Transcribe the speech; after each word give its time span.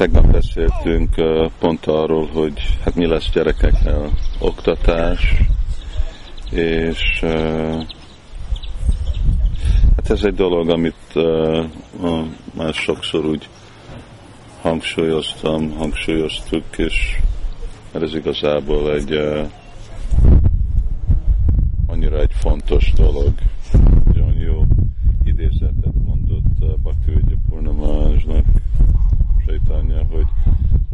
tegnap 0.00 0.32
beszéltünk 0.32 1.14
pont 1.58 1.86
arról, 1.86 2.26
hogy 2.26 2.78
hát 2.84 2.94
mi 2.94 3.06
lesz 3.06 3.30
gyerekeknél 3.32 4.10
oktatás, 4.38 5.34
és 6.50 7.20
hát 9.96 10.10
ez 10.10 10.24
egy 10.24 10.34
dolog, 10.34 10.68
amit 10.68 11.14
már 12.54 12.74
sokszor 12.74 13.24
úgy 13.24 13.48
hangsúlyoztam, 14.60 15.70
hangsúlyoztuk, 15.70 16.64
és 16.76 17.18
ez 17.92 18.14
igazából 18.14 18.92
egy 18.92 19.20
annyira 21.86 22.20
egy 22.20 22.32
fontos 22.32 22.92
dolog, 22.92 23.32
nagyon 24.04 24.34
jó 24.34 24.64
idézetet 25.24 25.94
mondott 26.04 26.78
Bhakti 26.82 27.10
Vidya 27.10 27.36
Purnamásnak, 27.48 28.44
Saitanya, 29.50 30.04
hogy 30.10 30.26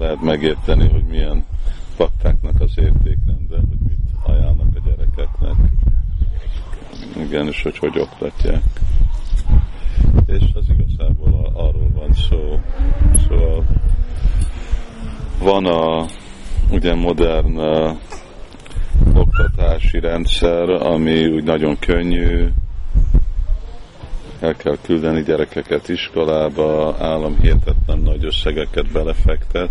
lehet 0.06 0.22
megérteni, 0.22 0.88
hogy 0.88 1.04
milyen 1.04 1.44
baktáknak 1.96 2.60
az 2.60 2.72
értékrende, 2.76 3.56
hogy 3.56 3.78
mit 3.88 3.98
ajánlnak 4.22 4.68
a 4.74 4.78
gyerekeknek. 4.84 5.54
Igen, 7.16 7.46
és 7.46 7.62
hogy 7.62 7.78
hogy 7.78 7.98
oktatják. 7.98 8.62
És 10.26 10.42
az 10.54 10.64
igazából 10.68 11.50
arról 11.54 11.90
van 11.92 12.12
szó. 12.12 12.60
Szóval 13.28 13.64
van 15.38 15.66
a 15.66 16.06
ugye 16.70 16.94
modern 16.94 17.58
oktatási 19.14 20.00
rendszer, 20.00 20.68
ami 20.68 21.26
úgy 21.26 21.44
nagyon 21.44 21.78
könnyű, 21.78 22.48
el 24.40 24.54
kell 24.54 24.76
küldeni 24.82 25.22
gyerekeket 25.22 25.88
iskolába, 25.88 26.96
állam 26.98 27.40
hihetetlen 27.40 27.98
nagy 27.98 28.24
összegeket 28.24 28.92
belefektet 28.92 29.70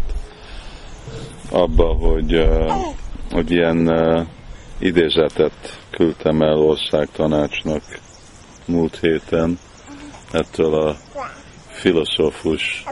abba, 1.51 1.93
hogy, 1.93 2.49
hogy 3.31 3.51
ilyen 3.51 3.89
idézetet 4.79 5.79
küldtem 5.89 6.41
el 6.41 6.57
országtanácsnak 6.57 7.81
múlt 8.65 8.99
héten 8.99 9.59
ettől 10.31 10.73
a 10.73 10.95
filozófus 11.67 12.83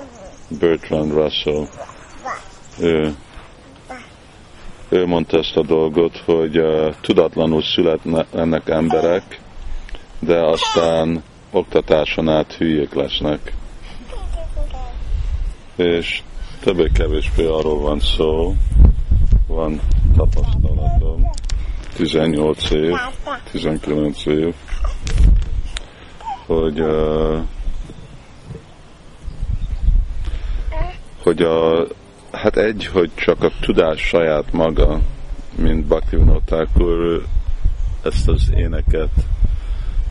Bertrand 0.59 1.11
Russell. 1.11 1.67
Ő, 2.79 3.15
ő 4.89 5.05
mondta 5.05 5.37
ezt 5.37 5.55
a 5.55 5.61
dolgot, 5.61 6.17
hogy 6.17 6.57
uh, 6.57 6.93
tudatlanul 7.01 7.61
születnek 7.61 8.69
emberek, 8.69 9.39
de 10.19 10.43
aztán 10.45 11.23
oktatáson 11.51 12.29
át 12.29 12.53
hülyék 12.53 12.93
lesznek. 12.93 13.53
És 15.75 16.21
többé-kevésbé 16.63 17.45
arról 17.45 17.79
van 17.79 17.99
szó, 17.99 18.55
van 19.47 19.81
tapasztalatom, 20.15 21.29
18 21.95 22.69
év, 22.71 22.93
19 23.51 24.25
év, 24.25 24.53
hogy 26.45 26.79
uh, 26.79 27.37
hogy 31.23 31.41
a, 31.41 31.87
hát 32.31 32.57
egy, 32.57 32.85
hogy 32.85 33.11
csak 33.15 33.43
a 33.43 33.51
tudás 33.61 34.01
saját 34.01 34.51
maga, 34.51 34.99
mint 35.55 35.85
Bhaktivinoda 35.85 36.41
Thakur 36.45 37.25
ezt 38.03 38.27
az 38.27 38.51
éneket 38.55 39.11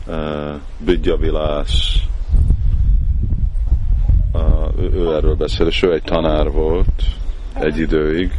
uh, 0.07 0.59
Bidya 0.77 1.17
Vilász 1.17 1.95
ő, 4.79 5.15
erről 5.15 5.35
beszél, 5.35 5.67
és 5.67 5.81
ő 5.81 5.93
egy 5.93 6.03
tanár 6.03 6.51
volt 6.51 7.03
egy 7.53 7.77
időig, 7.77 8.31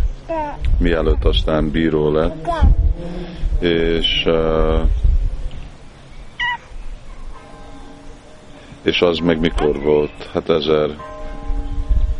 mielőtt 0.78 1.24
aztán 1.24 1.70
bíró 1.70 2.12
lett, 2.12 2.48
és 3.60 4.24
uh, 4.26 4.80
és 8.82 9.00
az 9.00 9.18
meg 9.18 9.40
mikor 9.40 9.82
volt? 9.82 10.30
Hát 10.32 10.48
ezer, 10.48 10.90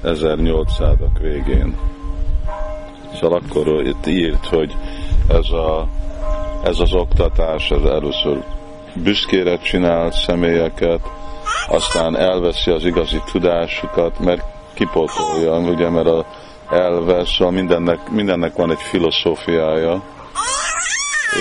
1800-ak 0.04 1.18
végén. 1.20 1.76
Szóval 3.14 3.38
akkor 3.38 3.86
itt 3.86 4.06
írt, 4.06 4.46
hogy 4.46 4.76
ez, 5.28 5.50
a, 5.50 5.88
ez 6.64 6.80
az 6.80 6.92
oktatás, 6.92 7.70
ez 7.70 7.82
először 7.82 8.44
büszkére 8.94 9.58
csinál 9.58 10.10
személyeket, 10.10 11.00
aztán 11.68 12.16
elveszi 12.16 12.70
az 12.70 12.84
igazi 12.84 13.22
tudásukat, 13.32 14.18
mert 14.18 14.42
kipótolja, 14.74 15.58
ugye, 15.58 15.88
mert 15.88 16.06
a 16.06 16.26
elvesz, 16.70 17.34
szóval 17.34 17.52
mindennek, 17.52 18.10
mindennek 18.10 18.56
van 18.56 18.70
egy 18.70 18.82
filozófiája, 18.82 20.02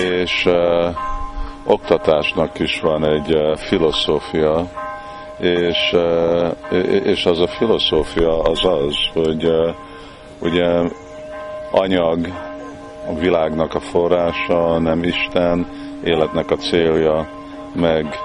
és 0.03 0.45
uh, 0.45 0.95
oktatásnak 1.65 2.59
is 2.59 2.79
van 2.79 3.05
egy 3.05 3.35
uh, 3.35 3.57
filozófia, 3.57 4.69
és, 5.39 5.93
uh, 5.93 7.05
és 7.05 7.25
az 7.25 7.39
a 7.39 7.47
filozófia 7.47 8.41
az 8.41 8.65
az, 8.65 8.95
hogy 9.13 9.45
uh, 9.45 9.73
ugye 10.39 10.89
anyag 11.71 12.27
a 13.07 13.13
világnak 13.19 13.73
a 13.73 13.79
forrása, 13.79 14.79
nem 14.79 15.03
Isten, 15.03 15.67
életnek 16.03 16.51
a 16.51 16.55
célja, 16.55 17.27
meg 17.75 18.17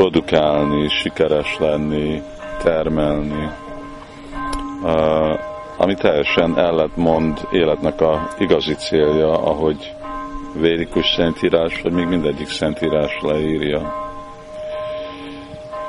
produkálni, 0.00 0.88
sikeres 0.88 1.58
lenni, 1.58 2.22
termelni, 2.62 3.50
ami 5.76 5.94
teljesen 5.94 6.58
elletmond 6.58 7.38
életnek 7.50 8.00
a 8.00 8.28
igazi 8.38 8.74
célja, 8.74 9.32
ahogy 9.32 9.94
védikus 10.54 11.12
szentírás, 11.16 11.80
vagy 11.82 11.92
még 11.92 12.06
mindegyik 12.06 12.48
szentírás 12.48 13.18
leírja. 13.22 13.94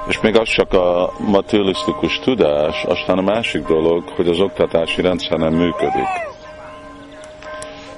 És 0.08 0.20
még 0.22 0.38
az 0.38 0.50
csak 0.50 0.74
a 0.74 1.14
materialisztikus 1.20 2.20
tudás, 2.20 2.84
aztán 2.84 3.18
a 3.18 3.22
másik 3.22 3.66
dolog, 3.66 4.04
hogy 4.10 4.28
az 4.28 4.40
oktatási 4.40 5.02
rendszer 5.02 5.38
nem 5.38 5.54
működik. 5.54 6.10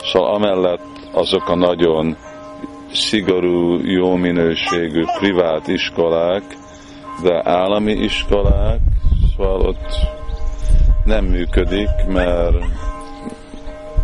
Szóval 0.03 0.33
amellett 0.33 0.85
azok 1.11 1.49
a 1.49 1.55
nagyon 1.55 2.17
szigorú, 2.93 3.79
jó 3.83 4.15
minőségű 4.15 5.03
privát 5.19 5.67
iskolák, 5.67 6.43
de 7.23 7.41
állami 7.43 7.91
iskolák, 7.91 8.79
szóval 9.35 9.61
ott 9.61 10.21
nem 11.05 11.25
működik, 11.25 11.89
mert, 12.07 12.55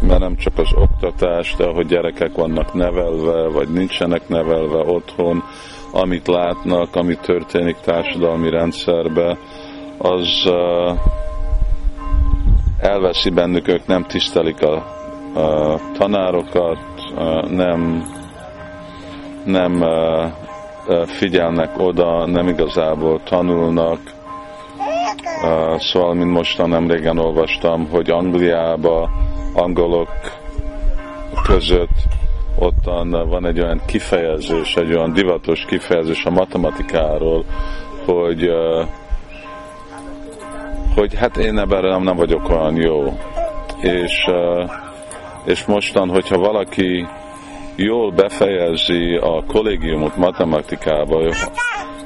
mert 0.01 0.19
nem 0.19 0.35
csak 0.35 0.57
az 0.57 0.73
oktatás, 0.73 1.55
de 1.57 1.63
ahogy 1.63 1.85
gyerekek 1.85 2.35
vannak 2.35 2.73
nevelve, 2.73 3.47
vagy 3.47 3.69
nincsenek 3.69 4.27
nevelve 4.27 4.91
otthon, 4.91 5.43
amit 5.91 6.27
látnak, 6.27 6.95
ami 6.95 7.15
történik 7.15 7.75
társadalmi 7.75 8.49
rendszerbe, 8.49 9.37
az 9.97 10.43
uh, 10.45 10.97
elveszi 12.79 13.29
bennük, 13.29 13.67
ők 13.67 13.87
nem 13.87 14.03
tisztelik 14.03 14.61
a, 14.61 14.75
a 15.39 15.79
tanárokat, 15.97 16.79
uh, 17.15 17.49
nem 17.49 18.03
nem 19.49 19.83
figyelnek 21.05 21.79
oda, 21.79 22.25
nem 22.25 22.47
igazából 22.47 23.21
tanulnak. 23.23 23.99
Szóval, 25.77 26.13
mint 26.13 26.31
mostan 26.31 26.69
nem 26.69 26.91
régen 26.91 27.17
olvastam, 27.17 27.87
hogy 27.89 28.09
Angliába 28.09 29.09
angolok 29.53 30.09
között 31.43 32.07
ottan 32.59 33.29
van 33.29 33.45
egy 33.45 33.59
olyan 33.59 33.81
kifejezés, 33.85 34.75
egy 34.75 34.93
olyan 34.93 35.13
divatos 35.13 35.65
kifejezés 35.65 36.25
a 36.25 36.29
matematikáról, 36.29 37.45
hogy 38.05 38.51
hogy 40.95 41.15
hát 41.15 41.37
én 41.37 41.59
ebben 41.59 41.83
nem, 41.83 42.03
nem 42.03 42.15
vagyok 42.15 42.49
olyan 42.49 42.75
jó. 42.75 43.17
És, 43.81 44.29
és 45.45 45.65
mostan, 45.65 46.09
hogyha 46.09 46.37
valaki 46.37 47.07
jól 47.83 48.11
befejezi 48.11 49.15
a 49.15 49.43
kollégiumot 49.47 50.15
matematikába, 50.15 51.33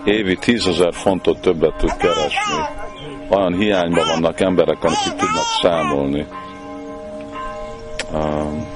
évi 0.03 0.35
tízezer 0.35 0.93
fontot 0.93 1.41
többet 1.41 1.75
tud 1.75 1.97
keresni. 1.97 2.63
Olyan 3.29 3.53
hiányban 3.53 4.07
vannak 4.07 4.39
emberek, 4.39 4.83
akik 4.83 5.13
tudnak 5.13 5.45
számolni. 5.61 6.25
Um, 8.13 8.67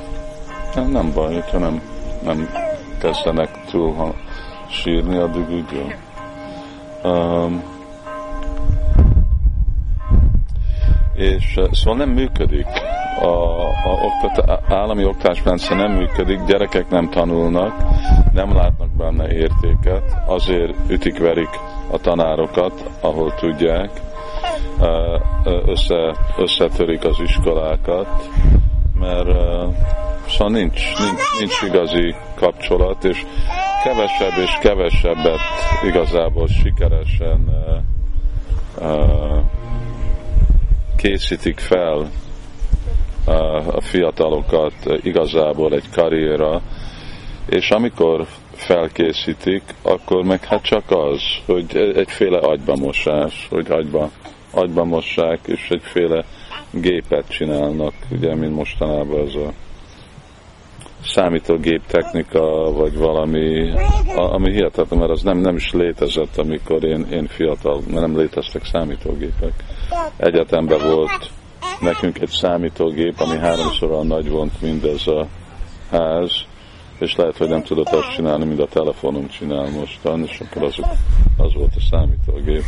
nem, 0.76 0.92
nem 0.92 1.12
baj, 1.14 1.34
hogyha 1.34 1.58
nem, 1.58 1.82
nem 2.24 2.50
kezdenek 3.02 3.50
túl 3.70 3.94
ha 3.94 4.14
sírni, 4.70 5.18
addig 5.18 5.50
úgy 5.50 5.72
jó. 5.72 5.86
Um, 7.12 7.64
és 11.16 11.60
szóval 11.72 11.98
nem 11.98 12.10
működik 12.10 12.66
a, 13.22 13.68
a 13.68 14.00
oktat, 14.02 14.62
állami 14.68 15.06
oktatásrendszer 15.06 15.78
nem 15.78 15.92
működik, 15.92 16.44
gyerekek 16.44 16.90
nem 16.90 17.10
tanulnak, 17.10 17.74
nem 18.34 18.56
látnak 18.56 18.90
benne 18.90 19.28
értéket, 19.28 20.04
azért 20.26 20.76
ütik-verik 20.90 21.50
a 21.92 21.98
tanárokat, 21.98 22.90
ahol 23.02 23.34
tudják, 23.34 23.90
össze, 25.66 26.16
összetörik 26.38 27.04
az 27.04 27.20
iskolákat, 27.20 28.30
mert 28.94 29.28
szóval 30.28 30.50
nincs, 30.50 30.82
nincs, 31.00 31.22
nincs 31.40 31.62
igazi 31.62 32.16
kapcsolat, 32.36 33.04
és 33.04 33.26
kevesebb 33.84 34.38
és 34.44 34.58
kevesebbet 34.62 35.40
igazából 35.84 36.48
sikeresen 36.48 37.50
készítik 40.96 41.60
fel 41.60 42.10
a 43.28 43.82
fiatalokat 43.82 44.74
igazából 45.02 45.74
egy 45.74 45.90
karriera, 45.92 46.62
és 47.50 47.70
amikor 47.70 48.26
felkészítik, 48.52 49.64
akkor 49.82 50.24
meg 50.24 50.46
hát 50.46 50.62
csak 50.62 50.84
az, 50.88 51.22
hogy 51.46 51.94
egyféle 51.96 52.38
agybamosás, 52.38 53.48
hogy 53.50 53.72
agyba, 53.72 54.10
agyba 54.52 54.84
mossák, 54.84 55.40
és 55.46 55.70
egyféle 55.70 56.26
gépet 56.72 57.30
csinálnak, 57.30 57.94
ugye, 58.12 58.36
mint 58.36 58.56
mostanában 58.56 59.28
ez 59.28 59.34
a 59.36 59.54
számítógép 61.04 61.82
technika, 61.88 62.72
vagy 62.72 62.98
valami, 62.98 63.72
ami 64.16 64.52
hihetetlen, 64.52 65.00
mert 65.00 65.12
az 65.12 65.22
nem, 65.22 65.38
nem 65.38 65.56
is 65.56 65.72
létezett, 65.72 66.38
amikor 66.38 66.84
én, 66.84 67.06
én 67.12 67.28
fiatal, 67.28 67.82
mert 67.88 68.08
nem 68.08 68.18
léteztek 68.18 68.66
számítógépek. 68.66 69.54
Egyetemben 70.18 70.80
volt 70.80 71.30
nekünk 71.82 72.20
egy 72.20 72.30
számítógép, 72.30 73.20
ami 73.20 73.38
háromszor 73.38 74.06
nagy 74.06 74.30
volt, 74.30 74.62
mint 74.62 74.86
ez 74.86 75.08
a 75.08 75.28
ház, 75.90 76.32
és 77.00 77.16
lehet, 77.16 77.38
hogy 77.38 77.50
nem 77.50 77.64
tudott 77.64 77.90
azt 77.90 78.14
csinálni, 78.16 78.46
mint 78.46 78.60
a 78.60 78.68
telefonunk 78.68 79.30
csinál 79.30 79.70
mostan, 79.70 80.24
és 80.24 80.40
akkor 80.40 80.64
az, 80.64 80.76
az 81.38 81.54
volt 81.54 81.76
a 81.76 81.82
számítógép. 81.90 82.64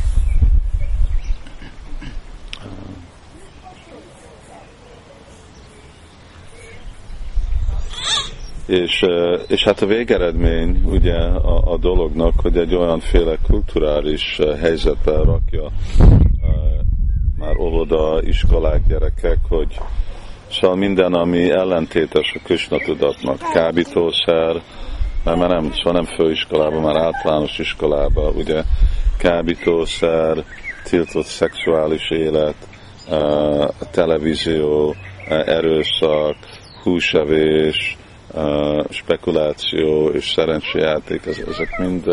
És, 8.65 9.05
és 9.47 9.63
hát 9.63 9.81
a 9.81 9.85
végeredmény 9.85 10.81
ugye 10.85 11.15
a, 11.15 11.71
a 11.71 11.77
dolognak, 11.77 12.33
hogy 12.41 12.57
egy 12.57 12.75
olyanféle 12.75 13.37
kulturális 13.47 14.39
helyzetbe 14.59 15.11
rakja 15.11 15.71
már 17.39 17.57
óvoda, 17.57 18.21
iskolák, 18.21 18.81
gyerekek, 18.87 19.37
hogy 19.49 19.79
szóval 20.51 20.77
minden, 20.77 21.13
ami 21.13 21.51
ellentétes 21.51 22.35
a 22.35 22.39
Krishna 22.43 22.77
tudatnak, 22.77 23.37
kábítószer, 23.53 24.61
mert 25.23 25.37
már 25.37 25.49
nem, 25.49 25.71
szóval 25.71 25.93
nem 25.93 26.05
főiskolában, 26.05 26.81
már 26.81 26.95
általános 26.95 27.59
iskolában, 27.59 28.35
ugye 28.35 28.63
kábítószer, 29.17 30.43
tiltott 30.83 31.25
szexuális 31.25 32.09
élet, 32.09 32.55
televízió, 33.91 34.95
erőszak, 35.27 36.35
húsevés, 36.83 37.97
spekuláció 38.89 40.07
és 40.07 40.29
szerencsejáték, 40.29 41.25
ezek 41.25 41.77
mind 41.77 42.05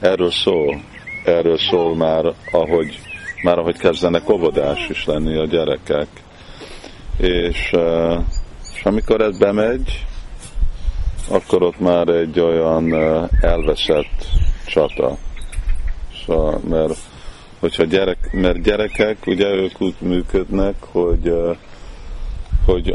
erről 0.00 0.30
szól. 0.30 0.80
Erről 1.24 1.58
szól 1.58 1.96
már, 1.96 2.24
ahogy, 2.50 3.00
már 3.42 3.58
ahogy 3.58 3.78
kezdenek 3.78 4.28
óvodás 4.28 4.88
is 4.88 5.04
lenni 5.04 5.36
a 5.36 5.44
gyerekek. 5.44 6.06
És, 7.16 7.72
és 8.74 8.84
amikor 8.84 9.20
ez 9.20 9.38
bemegy, 9.38 10.06
akkor 11.28 11.62
ott 11.62 11.78
már 11.80 12.08
egy 12.08 12.40
olyan 12.40 12.94
elveszett 13.40 14.26
csata. 14.66 15.16
Szóval, 16.26 16.60
mert 16.68 16.98
hogyha 17.60 17.84
gyerek, 17.84 18.32
mert 18.32 18.62
gyerekek, 18.62 19.16
ugye 19.26 19.46
ők 19.46 19.80
úgy 19.80 19.94
működnek, 19.98 20.74
hogy, 20.80 21.34
hogy 22.66 22.94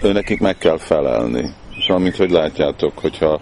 nekik 0.00 0.40
meg 0.40 0.58
kell 0.58 0.78
felelni. 0.78 1.50
És 1.70 1.88
amint 1.88 2.16
hogy 2.16 2.30
látjátok, 2.30 2.98
hogyha 2.98 3.40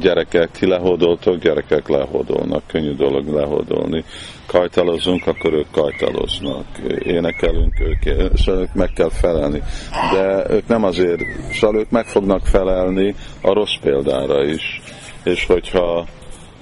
gyerekek, 0.00 0.50
ti 0.50 0.66
lehódoltok, 0.66 1.36
gyerekek 1.36 1.88
lehódolnak, 1.88 2.62
könnyű 2.66 2.94
dolog 2.94 3.28
lehódolni. 3.28 4.04
Kajtalozunk, 4.46 5.26
akkor 5.26 5.52
ők 5.52 5.70
kajtaloznak. 5.70 6.66
Énekelünk, 7.02 7.80
ők, 7.80 8.32
szóval 8.36 8.60
ők 8.62 8.74
meg 8.74 8.90
kell 8.94 9.10
felelni. 9.10 9.62
De 10.12 10.46
ők 10.50 10.66
nem 10.66 10.84
azért, 10.84 11.20
szóval 11.52 11.80
ők 11.80 11.90
meg 11.90 12.06
fognak 12.06 12.46
felelni 12.46 13.14
a 13.42 13.52
rossz 13.52 13.76
példára 13.82 14.44
is. 14.44 14.80
És 15.24 15.46
hogyha 15.46 16.06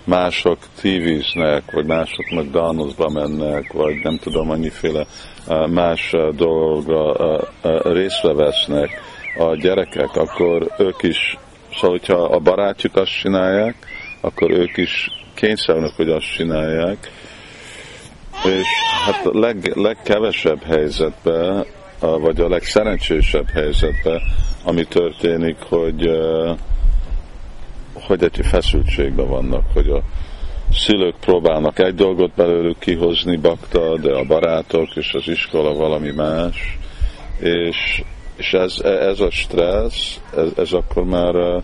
mások 0.04 0.58
tívíznek, 0.80 1.70
vagy 1.72 1.86
mások 1.86 2.30
McDonald'sba 2.30 3.08
mennek, 3.08 3.72
vagy 3.72 3.94
nem 4.02 4.16
tudom, 4.16 4.50
annyiféle 4.50 5.06
e, 5.48 5.66
más 5.66 6.14
dolga 6.36 7.14
e, 7.62 7.70
részre 7.82 8.32
vesznek, 8.32 8.90
a 9.38 9.56
gyerekek, 9.56 10.16
akkor 10.16 10.70
ők 10.78 11.02
is, 11.02 11.38
szóval 11.76 11.90
hogyha 11.90 12.22
a 12.22 12.38
barátjuk 12.38 12.96
azt 12.96 13.18
csinálják, 13.20 13.74
akkor 14.20 14.50
ők 14.50 14.76
is 14.76 15.10
kényszerülnek, 15.34 15.92
hogy 15.96 16.10
azt 16.10 16.32
csinálják, 16.32 17.10
és 18.44 18.66
hát 19.04 19.26
a 19.26 19.38
leg, 19.38 19.72
legkevesebb 19.74 20.62
helyzetben, 20.62 21.66
vagy 22.00 22.40
a 22.40 22.48
legszerencsésebb 22.48 23.48
helyzetben, 23.48 24.20
ami 24.64 24.84
történik, 24.84 25.56
hogy, 25.58 26.10
hogy 27.92 28.22
egy 28.22 28.40
feszültségben 28.42 29.28
vannak, 29.28 29.64
hogy 29.72 29.88
a 29.88 30.02
szülők 30.72 31.14
próbálnak 31.20 31.78
egy 31.78 31.94
dolgot 31.94 32.30
belőlük 32.34 32.78
kihozni 32.78 33.36
bakta, 33.36 33.98
de 33.98 34.12
a 34.12 34.24
barátok 34.24 34.96
és 34.96 35.12
az 35.12 35.28
iskola 35.28 35.74
valami 35.74 36.10
más, 36.10 36.78
és 37.38 38.02
és 38.36 38.52
ez, 38.52 38.80
ez 38.80 39.20
a 39.20 39.30
stressz, 39.30 40.20
ez, 40.36 40.48
ez 40.56 40.72
akkor 40.72 41.04
már 41.04 41.62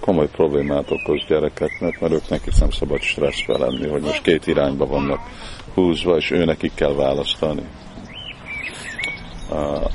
komoly 0.00 0.28
problémát 0.28 0.90
okoz 0.90 1.24
gyerekeknek, 1.28 2.00
mert 2.00 2.12
ők 2.12 2.28
nekik 2.28 2.58
nem 2.58 2.70
szabad 2.70 3.00
stresszbe 3.00 3.58
lenni, 3.58 3.88
hogy 3.88 4.02
most 4.02 4.22
két 4.22 4.46
irányba 4.46 4.86
vannak 4.86 5.20
húzva, 5.74 6.16
és 6.16 6.30
ő 6.30 6.44
nekik 6.44 6.74
kell 6.74 6.94
választani. 6.94 7.62
A, 9.50 9.90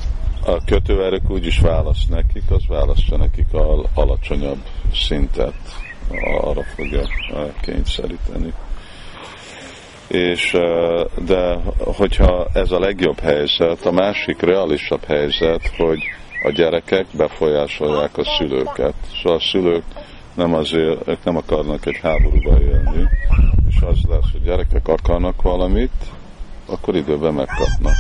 a 0.46 0.64
kötőerők 0.66 1.30
úgy 1.30 1.46
is 1.46 1.60
választ 1.60 2.10
nekik, 2.10 2.44
az 2.50 2.68
választja 2.68 3.18
nekik 3.18 3.54
a 3.54 3.90
alacsonyabb 3.94 4.64
szintet, 4.94 5.54
arra 6.42 6.64
fogja 6.64 7.02
kényszeríteni 7.62 8.54
és 10.10 10.58
de 11.26 11.60
hogyha 11.78 12.48
ez 12.54 12.72
a 12.72 12.80
legjobb 12.80 13.20
helyzet, 13.20 13.86
a 13.86 13.92
másik 13.92 14.42
realisabb 14.42 15.04
helyzet, 15.04 15.72
hogy 15.78 16.00
a 16.44 16.52
gyerekek 16.52 17.06
befolyásolják 17.12 18.18
a 18.18 18.24
szülőket. 18.38 18.94
Szóval 19.22 19.38
a 19.38 19.42
szülők 19.42 19.84
nem 20.34 20.54
azért, 20.54 21.08
ők 21.08 21.24
nem 21.24 21.38
akarnak 21.38 21.86
egy 21.86 22.00
háborúba 22.02 22.62
élni, 22.62 23.10
és 23.70 23.82
az 23.82 23.98
lesz, 24.10 24.32
hogy 24.32 24.44
gyerekek 24.44 24.88
akarnak 24.88 25.42
valamit, 25.42 26.06
akkor 26.66 26.96
időben 26.96 27.34
megkapnak. 27.34 27.94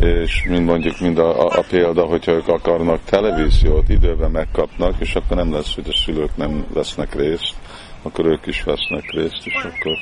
És 0.00 0.44
mind 0.48 0.64
mondjuk, 0.64 1.00
mind 1.00 1.18
a, 1.18 1.40
a, 1.40 1.58
a 1.58 1.64
példa, 1.68 2.04
hogyha 2.04 2.32
ők 2.32 2.48
akarnak 2.48 3.00
televíziót, 3.04 3.88
időben 3.88 4.30
megkapnak, 4.30 4.94
és 4.98 5.14
akkor 5.14 5.36
nem 5.36 5.52
lesz, 5.52 5.74
hogy 5.74 5.88
a 5.88 5.96
szülők 6.04 6.36
nem 6.36 6.66
vesznek 6.72 7.14
részt, 7.14 7.54
akkor 8.02 8.26
ők 8.26 8.46
is 8.46 8.62
vesznek 8.62 9.10
részt, 9.10 9.46
és 9.46 9.54
akkor 9.54 9.96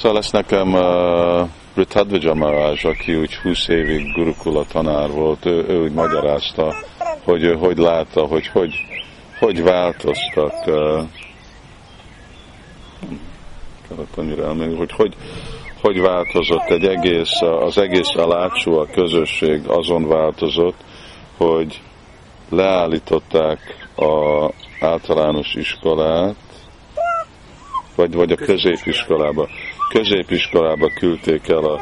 Szóval 0.00 0.18
lesz 0.18 0.30
nekem 0.30 0.72
uh, 0.72 1.48
Brit 1.74 2.34
Maharaj, 2.34 2.78
aki 2.82 3.16
úgy 3.16 3.34
20 3.36 3.68
évig 3.68 4.12
gurukula 4.12 4.64
tanár 4.64 5.10
volt, 5.10 5.46
ő, 5.46 5.64
ő 5.68 5.82
úgy 5.82 5.92
magyarázta, 5.92 6.74
hogy 7.24 7.42
ő 7.42 7.54
hogy 7.54 7.78
látta, 7.78 8.24
hogy 8.24 8.46
hogy, 8.46 8.74
hogy 9.38 9.62
változtak 9.62 10.66
uh, 10.66 11.02
elmenni, 14.44 14.76
hogy, 14.76 14.92
hogy 14.92 15.14
hogy 15.80 16.00
változott 16.00 16.68
egy 16.68 16.84
egész, 16.84 17.40
az 17.40 17.78
egész 17.78 18.14
alácsú, 18.14 18.74
a 18.74 18.86
közösség 18.86 19.68
azon 19.68 20.08
változott, 20.08 20.78
hogy 21.36 21.80
leállították 22.48 23.88
a 23.96 24.50
általános 24.80 25.54
iskolát, 25.54 26.36
vagy, 27.94 28.14
vagy 28.14 28.32
a 28.32 28.36
középiskolába 28.36 29.48
középiskolába 29.90 30.88
küldték 30.94 31.48
el 31.48 31.64
a 31.64 31.80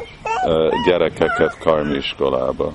gyerekeket 0.86 1.58
karmi 1.58 1.96
iskolába. 1.96 2.72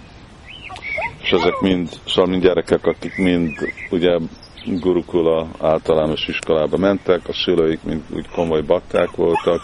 És 1.22 1.32
ezek 1.32 1.60
mind, 1.60 1.90
szóval 2.08 2.32
mind 2.32 2.44
gyerekek, 2.44 2.86
akik 2.86 3.18
mind 3.18 3.52
ugye 3.90 4.18
gurukula 4.66 5.48
általános 5.60 6.28
iskolába 6.28 6.78
mentek, 6.78 7.28
a 7.28 7.34
szülőik 7.34 7.84
mind 7.84 8.02
úgy 8.10 8.28
komoly 8.30 8.62
bakták 8.62 9.12
voltak, 9.12 9.62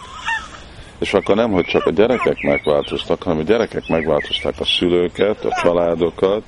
és 0.98 1.14
akkor 1.14 1.36
nem, 1.36 1.50
hogy 1.50 1.64
csak 1.64 1.86
a 1.86 1.90
gyerekek 1.90 2.40
megváltoztak, 2.42 3.22
hanem 3.22 3.38
a 3.38 3.42
gyerekek 3.42 3.88
megváltozták 3.88 4.54
a 4.60 4.64
szülőket, 4.64 5.44
a 5.44 5.60
családokat, 5.62 6.42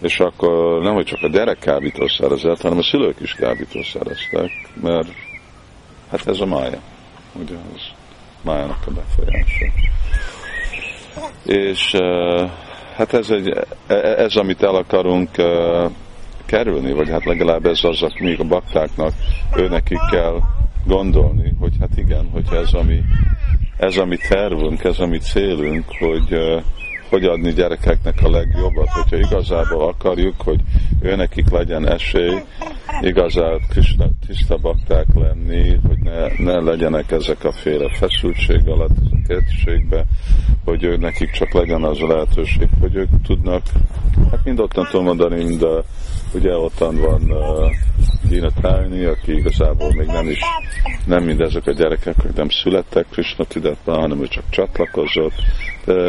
és 0.00 0.20
akkor 0.20 0.82
nem, 0.82 0.94
hogy 0.94 1.04
csak 1.04 1.22
a 1.22 1.28
gyerek 1.28 1.58
kábítószerezett, 1.58 2.60
hanem 2.60 2.78
a 2.78 2.82
szülők 2.82 3.20
is 3.20 3.32
kábítószereztek, 3.32 4.50
mert 4.82 5.08
hát 6.10 6.26
ez 6.26 6.40
a 6.40 6.46
mája. 6.46 6.80
Ugye, 7.32 7.54
ez 7.74 7.97
májának 8.42 8.86
a 8.86 8.90
befolyása. 8.90 9.66
És 11.44 11.94
hát 12.96 13.12
ez, 13.12 13.30
egy, 13.30 13.48
e, 13.48 13.64
e, 13.86 13.94
ez 13.96 14.36
amit 14.36 14.62
el 14.62 14.74
akarunk 14.74 15.30
kerülni, 16.46 16.92
vagy 16.92 17.08
hát 17.08 17.24
legalább 17.24 17.66
ez 17.66 17.84
az, 17.84 18.02
még 18.18 18.40
a 18.40 18.44
baktáknak 18.44 19.12
őnekik 19.56 20.00
kell 20.10 20.40
gondolni, 20.86 21.54
hogy 21.60 21.72
hát 21.80 21.96
igen, 21.96 22.28
hogy 22.32 22.46
ez 22.52 22.72
ami, 22.72 23.02
ez 23.76 23.96
ami 23.96 24.16
tervünk, 24.16 24.84
ez 24.84 24.98
ami 24.98 25.18
célunk, 25.18 25.84
hogy 25.98 26.38
hogy 27.08 27.24
adni 27.24 27.52
gyerekeknek 27.52 28.18
a 28.22 28.30
legjobbat, 28.30 28.88
hogyha 28.88 29.16
igazából 29.16 29.88
akarjuk, 29.88 30.40
hogy 30.40 30.60
őnekik 31.00 31.50
legyen 31.50 31.88
esély 31.88 32.42
igazán 33.00 33.60
tiszta 34.26 34.56
bakták 34.56 35.06
lenni, 35.14 35.80
hogy 35.86 35.98
ne, 35.98 36.44
ne 36.44 36.60
legyenek 36.60 37.10
ezek 37.10 37.44
a 37.44 37.52
féle 37.52 37.90
feszültség 37.90 38.68
alatt, 38.68 38.96
értségbe, 39.26 40.04
hogy 40.64 40.82
ő 40.82 40.96
nekik 40.96 41.30
csak 41.30 41.52
legyen 41.52 41.82
az 41.82 42.02
a 42.02 42.06
lehetőség, 42.06 42.68
hogy 42.80 42.94
ők 42.94 43.08
tudnak, 43.26 43.62
hát 44.30 44.44
mind 44.44 44.60
ottan 44.60 44.86
tudom 44.90 45.04
mondani, 45.04 45.44
mind 45.44 45.62
a, 45.62 45.84
ugye 46.34 46.56
ottan 46.56 46.96
van 46.96 47.30
uh, 47.30 47.70
Dina 48.28 48.50
Tárni, 48.60 49.04
aki 49.04 49.32
igazából 49.32 49.92
még 49.94 50.06
nem 50.06 50.28
is, 50.28 50.40
nem 51.04 51.24
mind 51.24 51.40
ezek 51.40 51.66
a 51.66 51.72
gyerekek, 51.72 52.14
hogy 52.20 52.32
nem 52.34 52.48
születtek 52.48 53.06
Krishna 53.10 53.44
tudatban, 53.44 54.00
hanem 54.00 54.20
ő 54.20 54.26
csak 54.26 54.44
csatlakozott, 54.50 55.34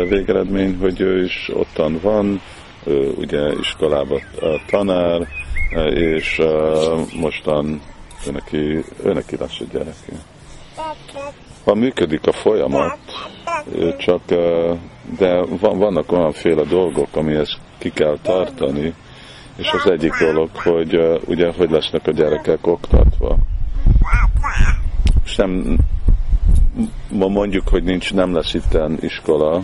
végeredmény, 0.09 0.77
hogy 0.77 1.01
ő 1.01 1.23
is 1.23 1.49
ottan 1.53 1.99
van, 2.01 2.41
ő 2.83 3.13
ugye 3.17 3.51
iskolában 3.59 4.19
tanár, 4.67 5.27
és 5.93 6.41
mostan 7.19 7.81
ő 8.27 8.31
neki, 9.13 9.35
lesz 9.39 9.59
a 9.59 9.63
gyereke. 9.71 10.13
Ha 11.63 11.73
működik 11.73 12.27
a 12.27 12.31
folyamat, 12.31 12.97
csak, 13.97 14.21
de 15.17 15.41
van, 15.59 15.77
vannak 15.77 16.11
olyanféle 16.11 16.63
dolgok, 16.63 17.15
amihez 17.15 17.57
ki 17.77 17.91
kell 17.91 18.17
tartani, 18.21 18.93
és 19.55 19.71
az 19.71 19.91
egyik 19.91 20.13
dolog, 20.19 20.49
hogy 20.53 21.19
ugye, 21.25 21.51
hogy 21.57 21.69
lesznek 21.69 22.07
a 22.07 22.11
gyerekek 22.11 22.67
oktatva. 22.67 23.37
És 25.25 25.35
nem, 25.35 25.77
ma 27.11 27.27
mondjuk, 27.27 27.67
hogy 27.67 27.83
nincs, 27.83 28.13
nem 28.13 28.33
lesz 28.33 28.53
itten 28.53 28.97
iskola, 29.01 29.63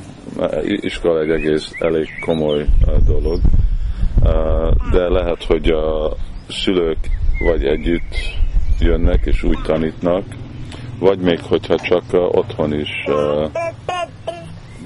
iskola 0.66 1.20
egy 1.22 1.30
egész 1.30 1.72
elég 1.80 2.08
komoly 2.26 2.66
dolog, 3.06 3.40
de 4.92 5.10
lehet, 5.10 5.44
hogy 5.44 5.68
a 5.70 6.14
szülők 6.50 6.98
vagy 7.40 7.66
együtt 7.66 8.16
jönnek 8.80 9.26
és 9.26 9.44
úgy 9.44 9.60
tanítnak, 9.64 10.24
vagy 11.00 11.20
még 11.20 11.40
hogyha 11.42 11.76
csak 11.78 12.04
otthon 12.12 12.74
is 12.74 12.90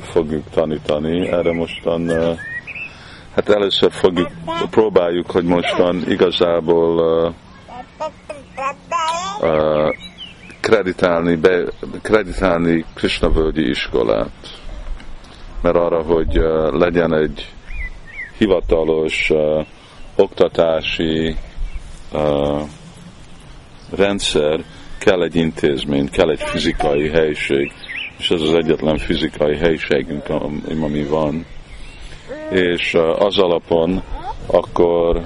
fogjuk 0.02 0.44
tanítani, 0.50 1.28
erre 1.28 1.54
mostan 1.54 2.10
hát 3.36 3.50
először 3.50 3.92
fogjuk, 3.92 4.30
próbáljuk, 4.70 5.32
hogy 5.32 5.44
mostan 5.44 6.04
igazából 6.08 7.34
kreditálni, 10.70 11.36
be, 11.36 11.64
kreditálni 12.02 12.86
Krishna 12.94 13.30
völgyi 13.30 13.70
iskolát. 13.70 14.30
Mert 15.62 15.76
arra, 15.76 16.02
hogy 16.02 16.34
legyen 16.72 17.14
egy 17.14 17.54
hivatalos 18.38 19.30
uh, 19.30 19.66
oktatási 20.16 21.36
uh, 22.14 22.62
rendszer, 23.96 24.64
kell 24.98 25.22
egy 25.22 25.36
intézmény, 25.36 26.10
kell 26.10 26.30
egy 26.30 26.42
fizikai 26.42 27.10
helység, 27.10 27.72
és 28.18 28.30
ez 28.30 28.42
az 28.42 28.54
egyetlen 28.54 28.98
fizikai 28.98 29.58
helységünk, 29.58 30.30
ami 30.82 31.04
van. 31.04 31.46
És 32.50 32.94
uh, 32.94 33.22
az 33.22 33.40
alapon 33.40 34.04
akkor, 34.46 35.22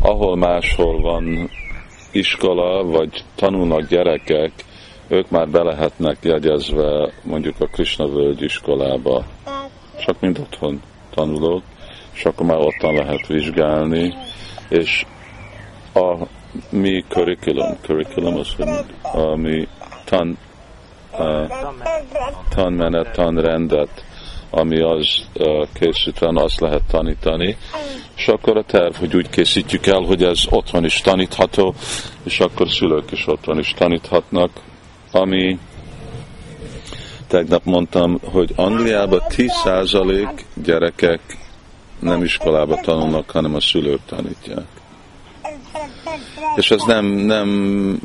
ahol 0.00 0.36
máshol 0.36 1.00
van 1.00 1.50
iskola, 2.10 2.84
vagy 2.84 3.24
tanulnak 3.34 3.88
gyerekek, 3.88 4.52
ők 5.08 5.30
már 5.30 5.48
be 5.48 5.62
lehetnek 5.62 6.16
jegyezve 6.22 7.12
mondjuk 7.22 7.60
a 7.60 7.66
Krishna 7.66 8.08
völgy 8.08 8.42
iskolába, 8.42 9.24
csak 10.04 10.20
mint 10.20 10.38
otthon 10.38 10.82
tanulók, 11.14 11.62
és 12.12 12.24
akkor 12.24 12.46
már 12.46 12.58
ottan 12.58 12.94
lehet 12.94 13.26
vizsgálni, 13.26 14.14
és 14.68 15.06
a 15.94 16.16
mi 16.70 17.04
curriculum, 17.08 17.76
curriculum 17.80 18.36
az, 18.36 18.54
hogy 18.56 18.68
a 19.02 19.36
mi 19.36 19.68
tan, 20.04 20.38
uh, 21.12 21.50
tanmenet, 22.48 23.12
tanrendet, 23.12 24.04
ami 24.50 24.80
az 24.80 25.22
uh, 25.34 25.66
készítve, 25.72 26.30
azt 26.34 26.60
lehet 26.60 26.82
tanítani, 26.90 27.56
és 28.16 28.28
akkor 28.28 28.56
a 28.56 28.62
terv, 28.62 28.94
hogy 28.94 29.16
úgy 29.16 29.28
készítjük 29.28 29.86
el, 29.86 30.00
hogy 30.00 30.22
ez 30.22 30.40
otthon 30.48 30.84
is 30.84 31.00
tanítható, 31.00 31.74
és 32.22 32.40
akkor 32.40 32.68
szülők 32.68 33.10
is 33.10 33.26
otthon 33.26 33.58
is 33.58 33.74
taníthatnak, 33.76 34.50
ami 35.10 35.58
tegnap 37.26 37.64
mondtam, 37.64 38.18
hogy 38.24 38.52
Angliában 38.56 39.20
10% 39.28 40.40
gyerekek 40.54 41.20
nem 41.98 42.22
iskolába 42.22 42.80
tanulnak, 42.80 43.30
hanem 43.30 43.54
a 43.54 43.60
szülők 43.60 44.00
tanítják. 44.06 44.66
És 46.56 46.70
ez 46.70 46.82
nem, 46.86 47.04
nem 47.06 48.00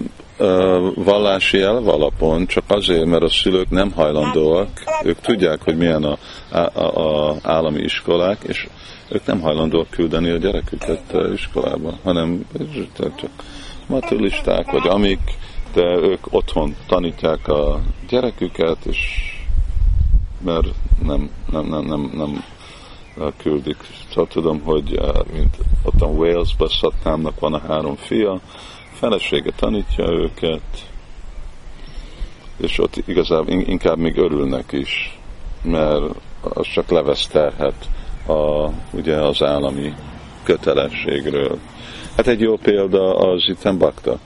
vallási 0.95 1.61
elv 1.61 1.87
alapon, 1.87 2.45
csak 2.45 2.63
azért, 2.67 3.05
mert 3.05 3.23
a 3.23 3.29
szülők 3.29 3.69
nem 3.69 3.91
hajlandóak, 3.91 4.69
ők 5.03 5.19
tudják, 5.19 5.61
hogy 5.61 5.77
milyen 5.77 6.03
a, 6.03 6.17
a, 6.49 7.29
a 7.29 7.35
állami 7.41 7.79
iskolák, 7.79 8.43
és 8.43 8.67
ők 9.09 9.25
nem 9.25 9.41
hajlandóak 9.41 9.89
küldeni 9.89 10.29
a 10.29 10.37
gyereküket 10.37 11.01
iskolába, 11.33 11.97
hanem 12.03 12.45
csak 12.97 13.29
maturisták, 13.87 14.71
vagy 14.71 14.87
amik, 14.87 15.19
de 15.73 15.83
ők 15.83 16.33
otthon 16.33 16.75
tanítják 16.87 17.47
a 17.47 17.81
gyereküket, 18.09 18.77
és 18.85 18.97
mert 20.41 20.67
nem, 21.05 21.29
nem, 21.51 21.65
nem, 21.65 21.85
nem, 21.85 22.11
nem 22.13 22.43
küldik. 23.37 23.77
Szóval 24.09 24.27
tudom, 24.27 24.61
hogy 24.61 24.99
mint 25.33 25.57
ott 25.83 26.01
a 26.01 26.05
Walesban 26.05 26.67
Szatnámnak 26.67 27.39
van 27.39 27.53
a 27.53 27.61
három 27.67 27.95
fia, 27.95 28.39
felesége 28.99 29.51
tanítja 29.55 30.11
őket, 30.11 30.61
és 32.57 32.79
ott 32.79 32.95
igazából 33.05 33.53
inkább 33.53 33.97
még 33.97 34.17
örülnek 34.17 34.71
is, 34.71 35.19
mert 35.61 36.03
az 36.41 36.67
csak 36.73 36.89
levesz 36.89 37.27
terhet 37.27 37.89
a, 38.27 38.69
ugye 38.91 39.15
az 39.15 39.43
állami 39.43 39.93
kötelességről. 40.43 41.57
Hát 42.15 42.27
egy 42.27 42.41
jó 42.41 42.57
példa 42.57 43.17
az 43.17 43.43
itt 43.47 43.77
Bakta. 43.77 44.19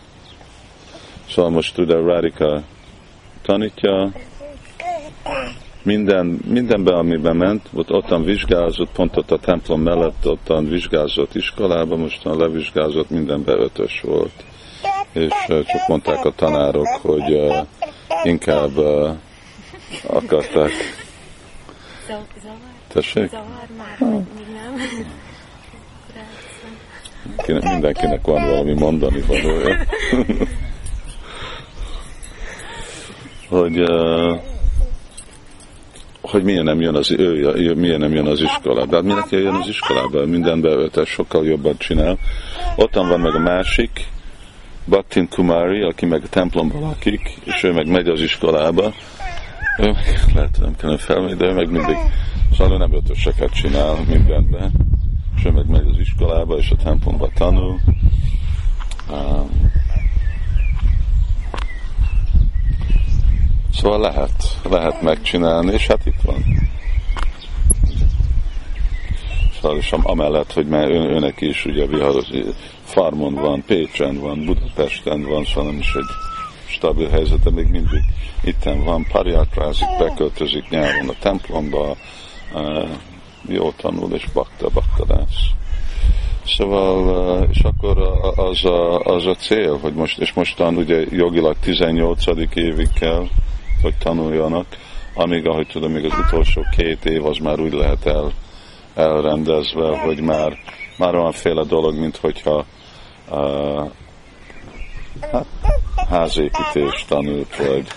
Szóval 1.30 1.52
most 1.52 1.78
ugye 1.78 1.96
Radika 1.96 2.64
tanítja, 3.42 4.12
minden, 5.84 6.40
mindenben, 6.48 6.94
amiben 6.94 7.36
ment, 7.36 7.70
ott 7.74 7.92
ottan 7.92 8.24
vizsgázott, 8.24 8.90
pont 8.92 9.18
ott 9.18 9.32
a 9.32 9.40
templom 9.40 9.82
mellett 9.82 10.28
ottan 10.28 10.70
vizsgázott 10.70 11.36
iskolába, 11.36 11.96
mostan 11.96 12.38
levizsgázott, 12.38 13.10
mindenben 13.10 13.60
ötös 13.60 14.02
volt. 14.02 14.44
És 15.14 15.34
csak 15.48 15.88
mondták 15.88 16.26
a 16.26 16.32
tanárok, 16.32 16.88
hogy 16.88 17.34
uh, 17.34 17.56
inkább 18.24 18.78
uh, 18.78 19.10
akarták. 20.08 20.72
Tessék? 22.88 23.32
Mindenkinek 27.48 28.26
van 28.26 28.46
valami 28.46 28.74
mondani 28.74 29.22
valója. 29.28 29.78
hogy 33.50 33.84
hogy 36.22 36.44
milyen 36.44 36.64
nem 36.64 36.82
jön 36.82 36.96
az, 36.96 37.12
ő, 37.12 37.74
milyen 37.76 38.00
nem 38.00 38.14
jön 38.14 38.28
az 38.28 38.42
iskolába. 38.42 38.96
Hát 38.96 39.04
mindenki 39.04 39.36
jön 39.36 39.56
az 39.56 39.68
iskolába, 39.68 40.26
mindenben 40.26 40.80
ötes 40.80 41.10
sokkal 41.10 41.46
jobban 41.46 41.78
csinál. 41.78 42.18
Ottan 42.76 43.08
van 43.08 43.20
meg 43.20 43.36
a 43.36 43.40
másik, 43.40 44.08
Bhaktin 44.90 45.28
Kumari, 45.30 45.82
aki 45.82 46.06
meg 46.06 46.24
a 46.24 46.30
templomban 46.30 46.82
lakik, 46.82 47.38
és 47.44 47.64
ő 47.64 47.74
meg 47.74 47.88
megy 47.88 48.08
az 48.08 48.22
iskolába. 48.22 48.94
Ő 49.78 49.92
meg, 49.92 50.20
lehet, 50.34 50.60
nem 50.62 50.76
kellene 50.76 51.00
felmenni, 51.00 51.36
de 51.36 51.46
ő 51.46 51.54
meg 51.54 51.70
mindig, 51.72 51.98
szóval 52.52 52.74
ő 52.74 52.78
nem 52.78 52.94
ötöseket 52.94 53.54
csinál 53.54 53.96
mindenben. 54.08 54.72
És 55.36 55.46
ő 55.46 55.52
meg 55.52 55.68
megy 55.68 55.88
az 55.92 56.00
iskolába, 56.00 56.58
és 56.58 56.70
a 56.70 56.76
templomba 56.76 57.30
tanul. 57.36 57.80
Um, 59.12 59.72
Szóval 63.82 64.00
lehet, 64.00 64.60
lehet 64.70 65.02
megcsinálni, 65.02 65.74
és 65.74 65.88
hát 65.88 66.06
itt 66.06 66.22
van. 66.22 66.44
És 69.78 69.92
amellett, 69.92 70.54
hogy 70.54 70.68
már 70.68 70.92
ön, 70.92 71.16
önnek 71.16 71.42
is 71.42 71.66
ugye 71.66 71.86
viharos, 71.86 72.28
Farmon 72.84 73.34
van, 73.34 73.64
Pécsen 73.66 74.20
van, 74.20 74.46
Budapesten 74.46 75.24
van, 75.24 75.46
szóval 75.46 75.64
nem 75.64 75.80
is 75.80 75.94
egy 75.94 76.10
stabil 76.66 77.10
helyzet, 77.10 77.44
de 77.44 77.50
még 77.50 77.68
mindig 77.68 78.02
itten 78.44 78.84
van, 78.84 79.06
pariátrázik, 79.12 79.88
beköltözik 80.00 80.70
nyáron 80.70 81.10
a 81.10 81.14
templomba, 81.20 81.96
jó 83.48 83.72
tanul 83.72 84.14
és 84.14 84.26
bakta, 84.34 84.70
bakta 84.74 85.06
lesz. 85.08 85.58
Szóval, 86.46 87.48
és 87.52 87.60
akkor 87.60 87.98
az 88.36 88.66
a, 88.66 89.00
az 89.00 89.26
a 89.26 89.36
cél, 89.36 89.78
hogy 89.78 89.94
most, 89.94 90.20
és 90.20 90.34
mostan 90.34 90.76
ugye 90.76 91.06
jogilag 91.10 91.56
18. 91.60 92.26
évig 92.54 92.90
kell, 92.94 93.28
hogy 93.82 93.94
tanuljanak, 93.98 94.66
amíg, 95.14 95.48
ahogy 95.48 95.68
tudom, 95.68 95.92
még 95.92 96.06
az 96.06 96.18
utolsó 96.28 96.62
két 96.78 97.06
év 97.06 97.26
az 97.26 97.38
már 97.38 97.60
úgy 97.60 97.74
lehet 97.74 98.06
el, 98.06 98.32
elrendezve, 99.00 99.98
hogy 99.98 100.22
már, 100.22 100.58
már 100.98 101.16
olyanféle 101.16 101.64
dolog, 101.64 101.96
mint 101.96 102.18
hogyha 102.18 102.66
uh, 103.30 103.92
hát, 105.32 105.46
házépítés 106.10 107.06
tanult, 107.08 107.56
vagy 107.56 107.88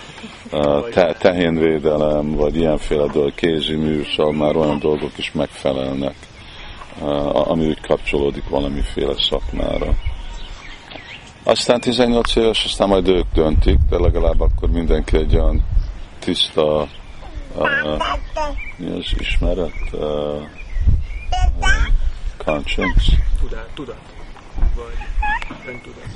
uh, 0.51 0.89
te, 0.89 1.13
tehénvédelem, 1.19 2.35
vagy 2.35 2.55
ilyenféle 2.55 3.07
dolog, 3.07 3.35
kézi 3.35 3.75
mű, 3.75 4.03
szóval 4.15 4.33
már 4.33 4.55
olyan 4.55 4.79
dolgok 4.79 5.17
is 5.17 5.31
megfelelnek, 5.31 6.15
uh, 7.01 7.49
ami 7.49 7.67
úgy 7.67 7.81
kapcsolódik 7.81 8.49
valamiféle 8.49 9.13
szakmára. 9.29 9.93
Aztán 11.43 11.79
18 11.79 12.35
éves, 12.35 12.65
aztán 12.65 12.87
majd 12.87 13.07
ők 13.07 13.25
döntik, 13.33 13.77
de 13.89 13.99
legalább 13.99 14.41
akkor 14.41 14.69
mindenki 14.69 15.17
egy 15.17 15.35
olyan 15.35 15.65
tiszta 16.19 16.87
uh, 17.55 17.67
mi 18.77 18.91
az 18.91 19.13
ismeret? 19.19 19.73
Uh, 19.91 20.41
conscience? 22.37 23.11
Tudat, 23.39 23.69
tudat. 23.73 24.01
Vagy 24.75 25.81
tudat. 25.81 26.09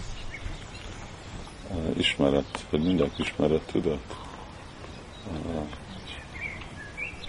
Uh, 1.69 1.97
ismeret, 1.97 2.65
vagy 2.69 2.83
mindenki 2.83 3.21
ismeret 3.21 3.62
tudat. 3.71 4.15
Uh, 5.31 5.67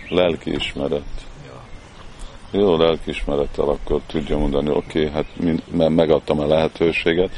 lelki 0.09 0.51
ismeret. 0.51 1.27
Ja. 1.47 2.59
Jó 2.59 2.77
lelkiismerettel 2.77 3.69
akkor 3.69 4.01
tudja 4.07 4.39
mondani, 4.39 4.71
oké, 4.71 4.99
okay, 4.99 5.11
hát 5.11 5.27
mind, 5.37 5.63
megadtam 5.95 6.41
a 6.41 6.47
lehetőséget, 6.47 7.31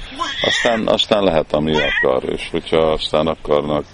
aztán, 0.47 0.87
aztán 0.87 1.23
lehet, 1.23 1.52
ami 1.52 1.73
akar, 1.75 2.25
és 2.25 2.49
hogyha 2.50 2.90
aztán 2.90 3.26
akarnak 3.26 3.85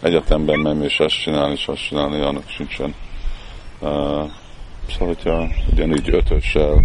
egyetemben 0.00 0.60
menni 0.60 0.84
és 0.84 1.00
ezt 1.00 1.20
csinálni, 1.20 1.52
és 1.52 1.68
azt 1.68 1.82
csinálni, 1.82 2.20
annak 2.20 2.48
sincsen. 2.48 2.94
Uh, 3.80 4.30
szóval, 4.90 5.14
hogyha 5.14 5.48
ugyanígy 5.72 6.08
ötössel, 6.14 6.84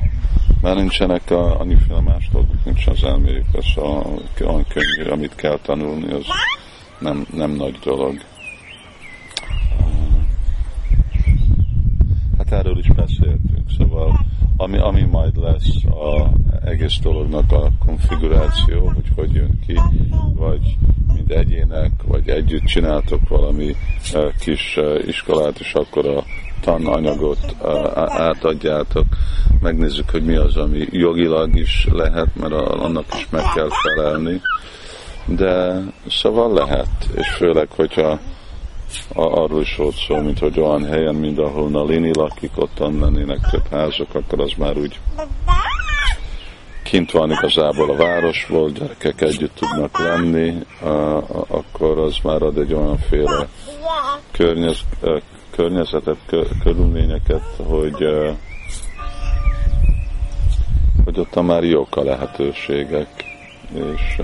már 0.62 0.76
nincsenek 0.76 1.32
a, 1.32 1.60
annyiféle 1.60 2.02
más 2.02 2.30
dolgok, 2.32 2.66
nincs 2.66 2.88
az 2.88 3.04
elméjük, 3.04 3.46
ez 3.54 3.84
a, 3.84 4.06
olyan 4.46 4.66
könnyű, 4.68 5.10
amit 5.10 5.36
kell 5.36 5.60
tanulni, 5.62 6.12
az 6.12 6.26
nem, 7.00 7.26
nem 7.34 7.52
nagy 7.52 7.80
dolog. 7.84 8.22
Hát 12.38 12.52
erről 12.52 12.78
is 12.78 12.88
beszéltünk, 12.88 13.70
szóval 13.78 14.26
ami, 14.58 14.78
ami 14.78 15.02
majd 15.02 15.38
lesz 15.38 15.84
a 15.84 16.30
egész 16.66 17.00
dolognak 17.02 17.52
a 17.52 17.72
konfiguráció, 17.86 18.88
hogy 18.88 19.12
hogy 19.16 19.34
jön 19.34 19.60
ki, 19.68 19.80
vagy 20.36 20.78
mind 21.14 21.32
egyének, 21.32 21.92
vagy 22.04 22.30
együtt 22.30 22.64
csináltok 22.64 23.28
valami 23.30 23.76
kis 24.40 24.80
iskolát, 25.08 25.60
és 25.60 25.74
akkor 25.74 26.06
a 26.06 26.24
tananyagot 26.64 27.56
átadjátok, 28.08 29.06
megnézzük, 29.62 30.10
hogy 30.10 30.24
mi 30.24 30.36
az, 30.36 30.58
ami 30.58 30.88
jogilag 30.92 31.56
is 31.56 31.88
lehet, 31.92 32.36
mert 32.36 32.54
annak 32.54 33.06
is 33.18 33.28
meg 33.30 33.44
kell 33.56 33.70
felelni, 33.84 34.42
de 35.26 35.82
szóval 36.10 36.54
lehet, 36.54 37.10
és 37.16 37.28
főleg, 37.30 37.68
hogyha 37.76 38.20
arról 39.14 39.62
is 39.62 39.76
volt 39.76 39.96
szó, 40.08 40.16
mint 40.22 40.40
hogy 40.40 40.60
olyan 40.60 40.86
helyen, 40.86 41.16
mint 41.16 41.40
ahol 41.40 41.70
Nalini 41.70 42.12
lakik, 42.14 42.52
ott 42.56 42.80
lennének 42.80 43.50
több 43.52 43.68
házak, 43.72 44.16
akkor 44.16 44.42
az 44.42 44.52
már 44.58 44.78
úgy 44.78 45.00
kint 46.84 47.12
van 47.12 47.32
igazából 47.32 47.90
a 47.90 47.96
városból, 47.96 48.70
gyerekek 48.70 49.22
együtt 49.22 49.56
tudnak 49.56 50.00
lenni, 50.00 50.54
akkor 51.48 51.98
az 51.98 52.16
már 52.24 52.42
ad 52.42 52.58
egy 52.58 52.74
olyanféle 52.74 53.48
környez, 54.32 54.80
környezetet, 55.56 56.18
körülményeket, 56.64 57.44
hogy, 57.58 58.08
hogy 61.04 61.20
ott 61.20 61.42
már 61.42 61.64
jók 61.64 61.96
a 61.96 62.04
lehetőségek, 62.04 63.08
és 63.74 64.22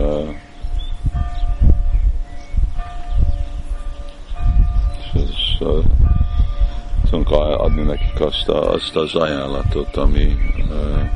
tudunk 7.29 7.59
adni 7.59 7.81
nekik 7.81 8.19
azt, 8.19 8.49
a, 8.49 8.71
azt 8.73 8.95
az 8.95 9.15
ajánlatot, 9.15 9.95
ami 9.95 10.37
uh, 10.69 11.09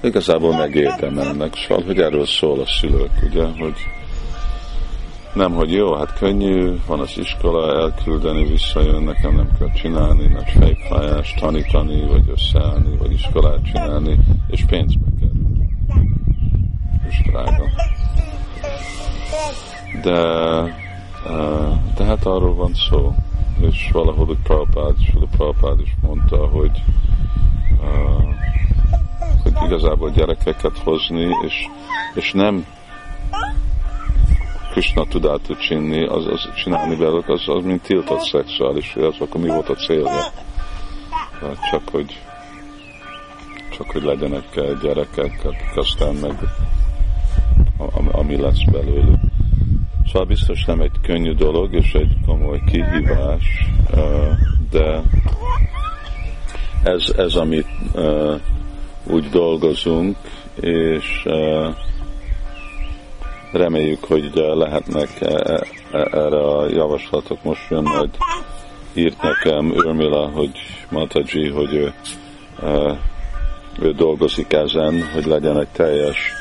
igazából 0.00 0.56
megérdemelnek. 0.56 1.54
Szóval, 1.56 1.84
hogy 1.84 2.00
erről 2.00 2.26
szól 2.26 2.60
a 2.60 2.66
szülők, 2.66 3.10
ugye, 3.22 3.44
hogy 3.44 3.74
nem, 5.36 5.54
hogy 5.54 5.72
jó, 5.72 5.94
hát 5.94 6.18
könnyű, 6.18 6.74
van 6.86 7.00
az 7.00 7.18
iskola, 7.18 7.80
elküldeni, 7.80 8.44
visszajön, 8.44 9.02
nekem 9.02 9.34
nem 9.34 9.48
kell 9.58 9.72
csinálni, 9.72 10.26
nagy 10.26 10.50
fejfájás, 10.50 11.34
tanítani, 11.34 12.06
vagy 12.06 12.28
összeállni, 12.28 12.96
vagy 12.96 13.12
iskolát 13.12 13.64
csinálni, 13.64 14.18
és 14.48 14.64
pénzbe 14.64 15.06
kerül. 15.20 15.46
És 17.08 17.22
drága. 17.26 17.64
De, 20.02 20.20
de 21.96 22.04
hát 22.04 22.26
arról 22.26 22.54
van 22.54 22.74
szó, 22.74 23.14
és 23.60 23.90
valahol 23.92 24.30
a 24.30 24.36
Prabhupád, 24.42 24.94
a 25.14 25.26
Prabhupád 25.36 25.80
is 25.80 25.96
mondta, 26.02 26.46
hogy, 26.46 26.82
uh, 27.80 28.34
hogy 29.42 29.52
igazából 29.66 30.10
gyerekeket 30.10 30.78
hozni, 30.78 31.26
és, 31.46 31.68
és 32.14 32.32
nem 32.32 32.66
Krishna 34.76 35.04
tudátot 35.04 35.60
csinálni, 35.60 36.06
az, 36.06 36.26
az 36.26 36.48
csinálni 36.54 36.96
velük, 36.96 37.28
az, 37.28 37.42
az 37.46 37.64
mint 37.64 37.82
tiltott 37.82 38.20
szexuális, 38.20 38.96
az 38.96 39.14
akkor 39.18 39.40
mi 39.40 39.48
volt 39.48 39.68
a 39.68 39.74
célja? 39.74 40.32
Csak 41.70 41.88
hogy 41.90 42.20
csak 43.70 43.90
hogy 43.90 44.02
legyenek 44.02 44.44
gyerekek, 44.82 45.44
akik 45.44 45.76
aztán 45.76 46.14
meg 46.14 46.38
ami 48.10 48.36
lesz 48.36 48.64
belőlük. 48.72 49.20
Szóval 50.06 50.26
biztos 50.26 50.64
nem 50.64 50.80
egy 50.80 51.00
könnyű 51.02 51.34
dolog, 51.34 51.74
és 51.74 51.92
egy 51.92 52.16
komoly 52.26 52.60
kihívás, 52.66 53.66
de 54.70 55.02
ez, 56.82 57.12
ez 57.16 57.34
amit 57.34 57.68
úgy 59.06 59.28
dolgozunk, 59.28 60.16
és 60.60 61.26
reméljük, 63.52 64.04
hogy 64.04 64.30
lehetnek 64.34 65.08
e, 65.20 65.26
e, 65.26 65.98
erre 66.12 66.40
a 66.40 66.68
javaslatok. 66.68 67.42
Most 67.42 67.70
jön 67.70 67.82
majd 67.82 68.10
írt 68.94 69.22
nekem 69.22 69.72
Örmila, 69.76 70.28
hogy 70.28 70.50
Mataji, 70.90 71.48
hogy 71.48 71.74
ő, 71.74 71.92
ő 73.80 73.92
dolgozik 73.92 74.52
ezen, 74.52 75.10
hogy 75.14 75.24
legyen 75.24 75.58
egy 75.58 75.68
teljes, 75.72 76.32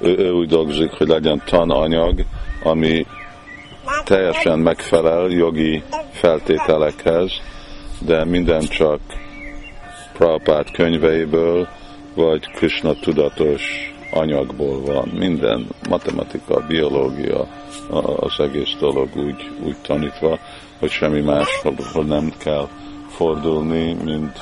ő, 0.00 0.16
ő 0.18 0.30
úgy 0.30 0.48
dolgozik, 0.48 0.90
hogy 0.90 1.08
legyen 1.08 1.42
tananyag, 1.46 2.24
ami 2.62 3.06
teljesen 4.04 4.58
megfelel 4.58 5.28
jogi 5.28 5.82
feltételekhez, 6.10 7.30
de 7.98 8.24
minden 8.24 8.60
csak 8.60 9.00
Prabhupát 10.12 10.70
könyveiből, 10.70 11.68
vagy 12.14 12.50
Krishna 12.50 12.94
tudatos 12.94 13.94
anyagból 14.18 14.80
van. 14.80 15.08
Minden 15.08 15.66
matematika, 15.88 16.60
biológia, 16.66 17.46
az 18.16 18.40
egész 18.40 18.76
dolog 18.78 19.16
úgy, 19.16 19.50
úgy 19.64 19.76
tanítva, 19.82 20.38
hogy 20.78 20.90
semmi 20.90 21.20
máshoz 21.20 22.06
nem 22.06 22.32
kell 22.38 22.68
fordulni, 23.08 23.92
mint, 23.92 24.38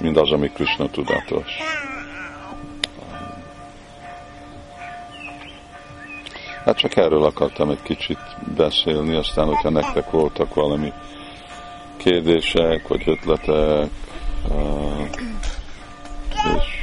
mint 0.00 0.16
az, 0.16 0.32
ami 0.32 0.48
Krishna 0.48 0.90
tudatos. 0.90 1.58
Hát 6.64 6.76
csak 6.76 6.96
erről 6.96 7.24
akartam 7.24 7.70
egy 7.70 7.82
kicsit 7.82 8.18
beszélni, 8.56 9.14
aztán, 9.14 9.46
hogyha 9.46 9.70
nektek 9.70 10.10
voltak 10.10 10.54
valami 10.54 10.92
kérdések, 11.96 12.88
vagy 12.88 13.02
ötletek, 13.06 13.90
és 16.58 16.73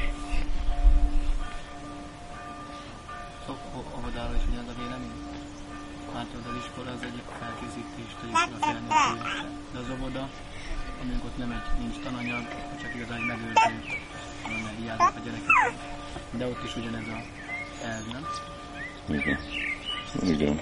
is 16.76 16.82
ugyanez 16.84 17.08
a 17.08 17.22
elv, 17.86 18.04
nem? 18.12 18.28
Igen. 19.20 19.40
Igen. 20.24 20.60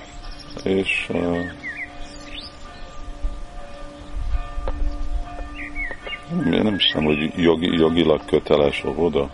És 0.63 1.09
uh, 1.09 1.51
én 6.53 6.61
nem 6.63 6.77
hiszem, 6.77 7.03
hogy 7.03 7.33
jogi, 7.35 7.77
jogilag 7.77 8.25
köteles 8.25 8.83
óvoda. 8.85 9.29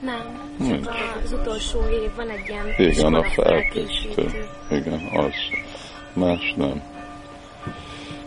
Nem, 0.00 0.50
Nincs. 0.58 0.86
az 1.24 1.32
utolsó 1.32 1.80
év 1.88 2.14
van 2.16 2.28
egy 2.28 2.48
ilyen 2.48 2.66
Igen, 2.76 3.14
a 3.14 3.24
felkészítő. 3.24 4.48
Igen, 4.70 5.00
az. 5.14 5.32
Más 6.12 6.54
nem. 6.56 6.82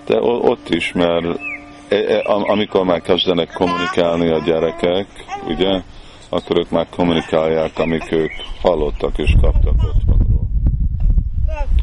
De 0.06 0.19
ott 0.21 0.69
is, 0.69 0.91
mert 0.91 1.25
e- 1.88 1.95
e- 1.95 2.21
am- 2.25 2.49
amikor 2.49 2.86
már 2.86 3.01
kezdenek 3.01 3.51
kommunikálni 3.54 4.30
a 4.32 4.39
gyerekek, 4.39 5.08
ugye, 5.47 5.82
akkor 6.29 6.57
ők 6.57 6.69
már 6.69 6.88
kommunikálják, 6.89 7.79
amik 7.79 8.11
ők 8.11 8.31
hallottak 8.61 9.17
és 9.17 9.35
kaptak 9.41 9.73
otthonról. 9.73 10.47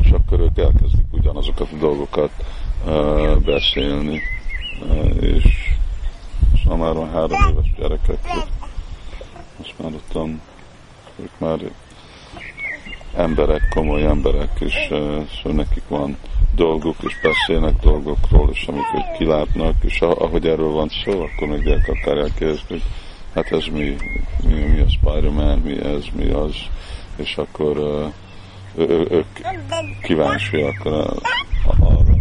És 0.01 0.11
akkor 0.11 0.41
ők 0.41 0.59
elkezdik 0.59 1.07
ugyanazokat 1.11 1.69
a 1.73 1.77
dolgokat 1.77 2.31
uh, 2.87 3.37
beszélni. 3.45 4.21
Uh, 4.81 5.23
és, 5.23 5.45
és 6.55 6.63
már 6.63 6.95
van 6.95 7.11
három 7.11 7.51
éves 7.51 7.73
gyerekek, 7.77 8.19
most 9.59 9.75
már 9.79 9.93
ottan 9.95 10.41
ők 11.21 11.39
már 11.39 11.59
emberek, 13.17 13.69
komoly 13.75 14.05
emberek, 14.05 14.51
és 14.59 14.89
uh, 14.91 15.27
szóval 15.29 15.53
nekik 15.53 15.89
van 15.89 16.17
dolgok, 16.55 16.97
és 17.01 17.21
beszélnek 17.23 17.81
dolgokról, 17.81 18.51
és 18.51 18.67
amik 18.67 18.85
ők 18.97 19.17
kilátnak, 19.17 19.75
és 19.85 20.01
ahogy 20.01 20.47
erről 20.47 20.71
van 20.71 20.89
szó, 21.05 21.21
akkor 21.21 21.49
meg 21.49 21.67
el 21.67 21.81
akarják 21.87 22.35
kérdezni, 22.35 22.65
hogy 22.69 22.83
hát 23.35 23.53
ez 23.53 23.65
mi, 23.67 23.97
mi, 24.45 24.55
mi 24.55 24.81
a 24.81 24.89
Spider-Man, 24.89 25.59
mi 25.59 25.79
ez, 25.79 26.05
mi 26.15 26.31
az, 26.31 26.55
és 27.17 27.37
akkor 27.37 27.79
uh, 27.79 28.13
ő, 28.77 29.07
ők 29.11 29.27
kíváncsiak 30.03 30.85
uh, 30.85 30.93
arra, 31.79 32.17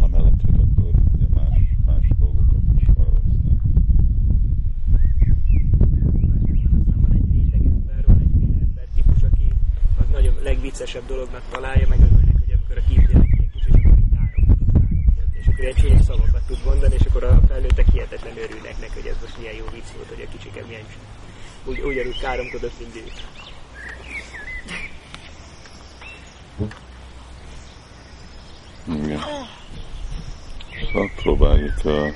amellett, 0.00 0.40
hogy 0.44 0.60
akkor 0.60 0.90
ugye 1.14 1.26
más, 1.34 1.58
más 1.86 2.04
dolgokat 2.18 2.62
is 2.76 2.86
felvesznek. 2.94 3.60
Van 6.94 7.12
egy 7.12 7.32
réteg 7.32 7.64
ember, 7.64 8.04
van 8.06 8.20
egyféle 8.20 8.60
ember 8.62 8.86
típus, 8.94 9.22
aki 9.22 9.46
az 9.98 10.06
nagyon 10.12 10.34
legviccesebb 10.42 11.06
dolognak 11.06 11.42
találja, 11.50 11.86
meg 11.88 11.98
örülnek, 11.98 12.36
hogy 12.44 12.54
amikor 12.56 12.76
a 12.76 12.84
kisgyerekek 12.88 13.40
és 13.54 13.66
akkor 13.66 13.98
így 15.38 15.49
egy 15.64 15.74
csúnya 15.74 16.02
szavakat 16.02 16.42
tud 16.46 16.58
mondani, 16.64 16.94
és 16.98 17.06
akkor 17.08 17.24
a 17.24 17.40
felnőttek 17.48 17.86
hihetetlenül 17.92 18.42
örülnek 18.42 18.80
neki, 18.80 18.92
hogy 18.94 19.06
ez 19.06 19.16
most 19.22 19.38
milyen 19.38 19.54
jó 19.54 19.64
vicc 19.72 19.90
volt, 19.96 20.08
hogy 20.08 20.26
a 20.26 20.30
kicsike 20.32 20.64
milyen 20.66 20.84
úgy, 21.64 21.80
ugyanúgy 21.84 22.20
káromkodott, 22.20 22.78
mint 22.78 22.96
ő. 22.96 23.04
Igen. 28.94 29.20
Szóval 30.92 31.10
próbáljuk 31.22 31.74
uh, 31.84 32.08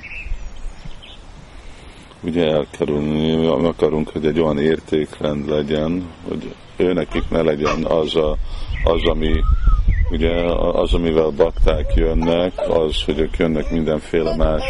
ugye 2.21 2.51
elkerülni, 2.51 3.47
akarunk, 3.47 4.09
hogy 4.09 4.25
egy 4.25 4.39
olyan 4.39 4.59
értékrend 4.59 5.47
legyen, 5.47 6.09
hogy 6.27 6.55
őnekik 6.77 7.29
ne 7.29 7.41
legyen 7.41 7.83
az, 7.83 8.15
a, 8.15 8.37
az 8.83 9.03
ami 9.09 9.41
ugye 10.11 10.31
az, 10.55 10.93
amivel 10.93 11.29
bakták 11.29 11.93
jönnek, 11.95 12.53
az, 12.69 13.03
hogy 13.03 13.19
ők 13.19 13.37
jönnek 13.37 13.71
mindenféle 13.71 14.35
más 14.35 14.63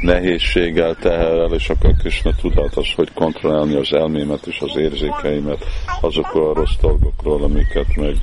nehézséggel, 0.00 0.94
teherrel, 0.94 1.52
és 1.52 1.70
akkor 1.70 1.94
Krishna 1.98 2.34
tudat 2.40 2.76
az, 2.76 2.92
hogy 2.96 3.12
kontrollálni 3.14 3.74
az 3.74 3.92
elmémet 3.92 4.46
és 4.46 4.60
az 4.60 4.76
érzékeimet 4.76 5.64
azokról 6.00 6.50
a 6.50 6.54
rossz 6.54 6.76
dolgokról, 6.80 7.42
amiket 7.42 7.96
meg 7.96 8.16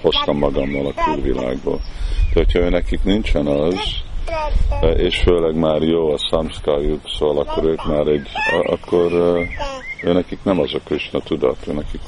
hoztam 0.00 0.38
magammal 0.38 0.86
a 0.86 1.04
külvilágból. 1.04 1.80
De 2.34 2.40
hogyha 2.40 2.58
ő 2.58 2.68
nekik 2.68 3.02
nincsen 3.02 3.46
az, 3.46 3.74
és 4.96 5.16
főleg 5.16 5.54
már 5.54 5.82
jó 5.82 6.12
a 6.12 6.18
szamszkájuk, 6.30 7.00
szóval 7.18 7.38
akkor 7.46 7.64
ők 7.64 7.86
már 7.86 8.06
egy, 8.06 8.28
akkor 8.66 9.12
ő 10.02 10.12
nekik 10.12 10.38
nem 10.42 10.60
az 10.60 10.74
a 10.74 10.78
Krishna 10.84 11.20
tudat, 11.20 11.66
ő 11.68 11.72
nekik 11.72 12.00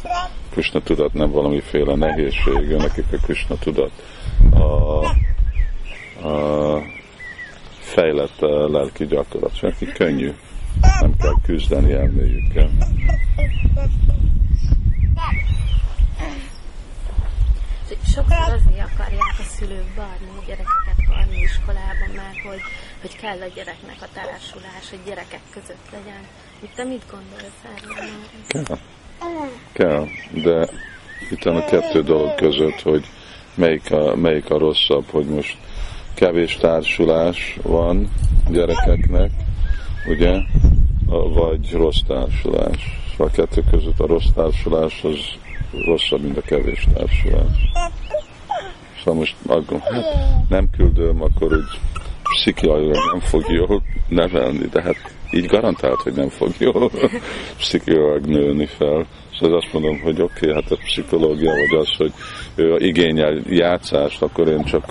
Krishna 0.50 0.80
tudat 0.80 1.12
nem 1.12 1.30
valamiféle 1.30 1.94
nehézség, 1.94 2.70
ő 2.70 2.76
nekik 2.76 3.04
a 3.12 3.16
Krishna 3.16 3.57
tudat. 3.57 3.90
A, 4.50 5.04
a 6.28 6.83
fejlett 7.78 8.42
uh, 8.42 8.70
lelki 8.70 9.07
gyakorlat, 9.07 9.61
nekik 9.61 9.92
könnyű, 9.92 10.33
nem 11.00 11.16
kell 11.16 11.40
küzdeni 11.42 11.92
elméjükkel. 11.92 12.70
Sokszor 18.04 18.54
akarják 18.94 19.37
a 19.38 19.42
szülők 19.42 19.94
beadni 19.96 20.28
a 20.40 20.44
gyerekeket 20.46 20.84
iskolában, 21.44 22.11
mert 22.16 22.40
hogy, 22.48 22.62
hogy 23.00 23.16
kell 23.16 23.40
a 23.40 23.50
gyereknek 23.54 23.96
a 24.00 24.09
társulás, 24.12 24.85
hogy 24.90 24.98
gyerekek 25.07 25.44
között 25.50 25.87
legyen. 25.92 26.22
Itt 26.61 26.74
te 26.74 26.85
mit 26.85 27.04
gondolsz 27.11 27.61
erről? 27.74 28.78
Kell. 29.72 30.07
De 30.30 30.68
itt 31.30 31.44
a 31.44 31.64
kettő 31.64 32.02
dolog 32.02 32.35
között, 32.35 32.80
hogy 32.80 33.04
melyik 33.54 33.90
a, 33.90 34.16
melyik 34.16 34.50
a 34.50 34.59
rosszabb, 34.59 35.04
hogy 35.11 35.26
most 35.26 35.57
kevés 36.14 36.57
társulás 36.57 37.59
van 37.62 38.11
gyerekeknek, 38.50 39.30
ugye, 40.09 40.40
vagy 41.35 41.72
rossz 41.72 42.00
társulás. 42.07 43.02
A 43.16 43.30
kettő 43.30 43.62
között 43.70 44.00
a 44.00 44.07
rossz 44.07 44.30
társulás 44.35 45.04
az 45.04 45.18
rosszabb, 45.85 46.20
mint 46.20 46.37
a 46.37 46.40
kevés 46.40 46.87
társulás. 46.94 47.73
Szóval 49.04 49.20
most 49.20 49.36
aggom, 49.46 49.80
hát 49.80 50.04
nem 50.48 50.70
küldöm, 50.76 51.22
akkor 51.22 51.52
úgy 51.52 51.80
pszichiailag 52.22 53.10
nem 53.12 53.20
fog 53.20 53.44
jól 53.48 53.82
nevelni, 54.08 54.66
de 54.72 54.82
hát 54.82 54.96
így 55.30 55.46
garantált, 55.46 56.00
hogy 56.00 56.12
nem 56.12 56.28
fog 56.28 56.52
jól 56.58 56.90
pszichiailag 57.56 58.26
nőni 58.26 58.66
fel. 58.66 59.06
Szóval 59.38 59.56
azt 59.56 59.72
mondom, 59.72 60.00
hogy 60.00 60.20
oké, 60.20 60.50
okay, 60.50 60.62
hát 60.62 60.70
a 60.70 60.76
pszichológia, 60.76 61.50
vagy 61.50 61.78
az, 61.78 61.88
hogy 61.96 62.12
ő 62.54 62.76
igényel 62.78 63.40
játszást, 63.48 64.22
akkor 64.22 64.48
én 64.48 64.64
csak 64.64 64.84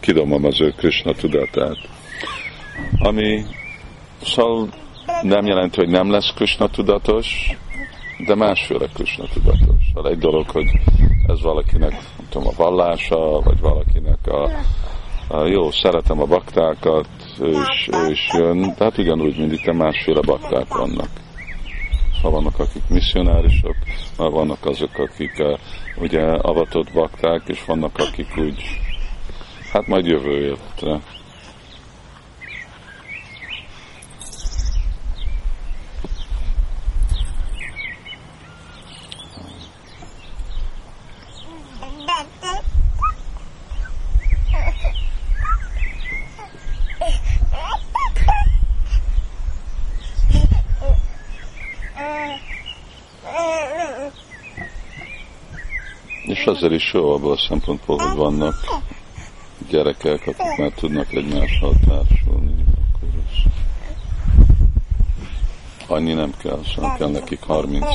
kidomom 0.00 0.44
az 0.44 0.60
ő 0.60 0.70
Krishna 0.70 1.12
tudatát. 1.12 1.78
Ami 2.98 3.44
szóval 4.22 4.68
nem 5.22 5.46
jelenti, 5.46 5.76
hogy 5.76 5.88
nem 5.88 6.10
lesz 6.10 6.32
Krishna 6.34 6.68
tudatos, 6.68 7.56
de 8.26 8.34
másféle 8.34 8.86
Krishna 8.94 9.24
tudatos. 9.32 9.82
Szóval 9.94 10.10
egy 10.10 10.18
dolog, 10.18 10.50
hogy 10.50 10.66
ez 11.26 11.40
valakinek 11.40 11.94
tudom, 12.30 12.48
a 12.48 12.62
vallása, 12.62 13.40
vagy 13.40 13.60
valakinek 13.60 14.26
a, 14.26 14.50
a 15.28 15.44
jó, 15.44 15.70
szeretem 15.70 16.20
a 16.20 16.24
baktákat, 16.24 17.08
ő 17.40 17.56
is 18.10 18.28
jön, 18.32 18.74
tehát 18.74 18.98
ugyanúgy, 18.98 19.38
mint 19.38 19.52
itt 19.52 19.72
másféle 19.72 20.20
bakták 20.20 20.74
vannak. 20.74 21.08
Ha 22.22 22.30
vannak, 22.30 22.58
akik 22.58 22.82
misszionárisok, 22.88 23.76
már 24.18 24.30
vannak 24.30 24.66
azok, 24.66 24.98
akik 24.98 25.32
uh, 25.38 25.58
ugye 25.96 26.22
avatott 26.22 26.92
bakták, 26.92 27.42
és 27.46 27.64
vannak, 27.64 27.98
akik 27.98 28.36
úgy, 28.36 28.62
hát 29.72 29.86
majd 29.86 30.06
jövő 30.06 30.42
életre. 30.42 31.00
Azért 56.50 56.72
is 56.72 56.92
jó 56.92 57.12
abban 57.12 57.32
a 57.32 57.36
szempontból, 57.36 57.98
hogy 57.98 58.16
vannak 58.16 58.54
gyerekek, 59.68 60.20
akik 60.26 60.56
már 60.58 60.72
tudnak 60.72 61.12
egymással 61.12 61.72
társulni. 61.88 62.64
Akkor 62.92 63.08
ez 63.28 63.52
annyi 65.86 66.12
nem 66.12 66.34
kell, 66.38 66.60
szóval 66.74 66.94
kell 66.96 67.10
nekik 67.10 67.42
30 67.42 67.86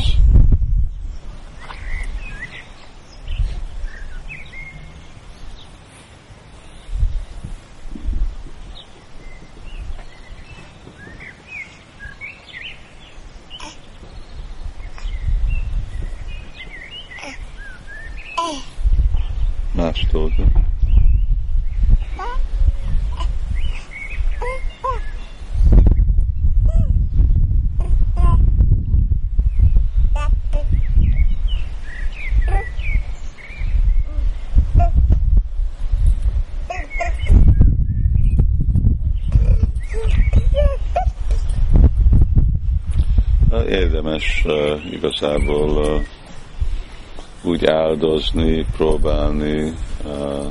uh, 44.45 44.91
igazából 44.91 45.69
uh, 45.69 46.01
úgy 47.43 47.65
áldozni, 47.65 48.65
próbálni 48.77 49.73
uh, 50.05 50.45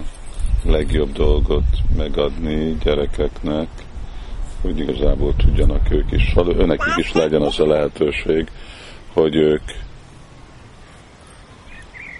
legjobb 0.65 1.13
dolgot 1.13 1.65
megadni 1.97 2.77
gyerekeknek, 2.83 3.69
hogy 4.63 4.79
igazából 4.79 5.35
tudjanak 5.37 5.91
ők 5.91 6.13
is, 6.13 6.35
önekik 6.37 6.97
is 6.97 7.13
legyen 7.13 7.43
az 7.43 7.61
a 7.61 7.67
lehetőség, 7.67 8.51
hogy 9.13 9.35
ők 9.37 9.63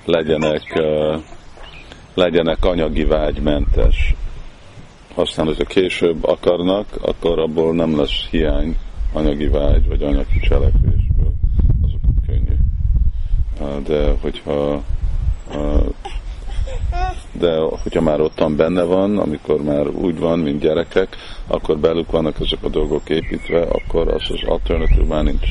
legyenek, 0.05 0.83
legyenek 2.15 2.65
anyagi 2.65 3.05
vágymentes. 3.05 4.15
Aztán, 5.15 5.47
hogyha 5.47 5.65
később 5.65 6.25
akarnak, 6.25 6.87
akkor 7.01 7.39
abból 7.39 7.75
nem 7.75 7.99
lesz 7.99 8.27
hiány 8.31 8.77
anyagi 9.13 9.47
vágy, 9.47 9.89
vagy 9.89 10.03
anyagi 10.03 10.39
cselekvésből. 10.41 11.33
Azok 11.83 12.01
könnyű. 12.27 12.57
Uh, 13.61 13.74
de 13.87 14.15
hogyha 14.21 14.83
de 17.33 17.59
hogyha 17.59 18.01
már 18.01 18.21
ottan 18.21 18.57
benne 18.57 18.83
van, 18.83 19.19
amikor 19.19 19.63
már 19.63 19.89
úgy 19.89 20.19
van, 20.19 20.39
mint 20.39 20.61
gyerekek, 20.61 21.17
akkor 21.47 21.79
belük 21.79 22.11
vannak 22.11 22.41
ezek 22.41 22.63
a 22.63 22.69
dolgok 22.69 23.09
építve, 23.09 23.61
akkor 23.61 24.09
az 24.09 24.31
az 24.31 24.43
alternatív 24.49 25.05
már 25.07 25.23
nincs. 25.23 25.49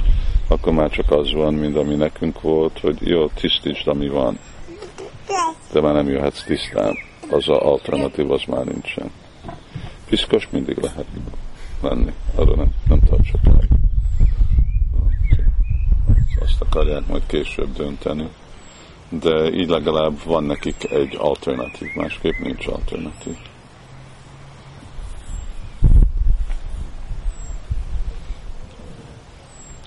Akkor 0.47 0.73
már 0.73 0.89
csak 0.89 1.11
az 1.11 1.33
van, 1.33 1.53
mint 1.53 1.77
ami 1.77 1.95
nekünk 1.95 2.41
volt, 2.41 2.79
hogy 2.79 2.97
jó, 2.99 3.27
tisztítsd, 3.27 3.87
ami 3.87 4.07
van. 4.07 4.39
De 5.71 5.81
már 5.81 5.93
nem 5.93 6.09
jöhetsz 6.09 6.43
tisztán. 6.43 6.93
Az 7.29 7.49
az 7.49 7.57
alternatív, 7.57 8.31
az 8.31 8.41
már 8.47 8.65
nincsen. 8.65 9.11
Piszkos 10.09 10.47
mindig 10.51 10.77
lehet 10.77 11.05
lenni. 11.81 12.13
Arra 12.35 12.55
nem, 12.55 12.69
nem 12.87 12.99
tartsak 13.09 13.41
meg. 13.43 13.67
Azt 16.43 16.61
akarják 16.61 17.07
majd 17.07 17.25
később 17.25 17.73
dönteni 17.73 18.29
de 19.19 19.51
így 19.51 19.69
legalább 19.69 20.23
van 20.23 20.43
nekik 20.43 20.91
egy 20.91 21.15
alternatív, 21.19 21.93
másképp 21.95 22.37
nincs 22.37 22.67
alternatív. 22.67 23.37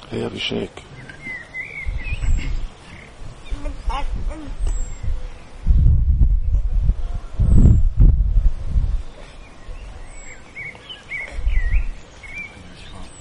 Hey. 0.08 0.70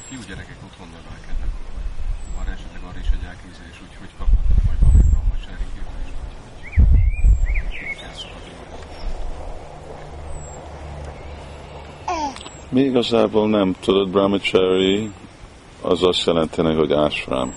fiú 0.08 0.22
gyerekek 0.28 0.58
otthon 0.64 0.88
nevelkednek, 0.88 1.50
van 2.36 2.48
esetleg 2.48 2.82
arra 2.84 3.00
is 3.00 3.08
egy 3.08 3.26
elképzelés, 3.26 3.78
hogy 3.80 3.96
hogy 4.00 4.14
kaphatnak 4.18 4.64
majd 4.66 4.80
valami 4.80 5.04
brahmacsári 5.10 5.66
képzést, 5.74 6.16
vagy 7.64 7.78
hogy 7.80 7.98
kell 8.02 8.14
szokatni 8.14 8.56
Mi 12.76 12.82
igazából 12.82 13.50
nem 13.50 13.76
tudod, 13.80 14.10
brahmachari 14.10 15.12
az 15.82 16.04
azt 16.04 16.26
jelenteni, 16.26 16.76
hogy 16.76 16.92
ásrám. 16.92 17.56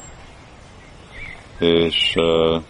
És 1.58 2.14
uh, 2.16 2.62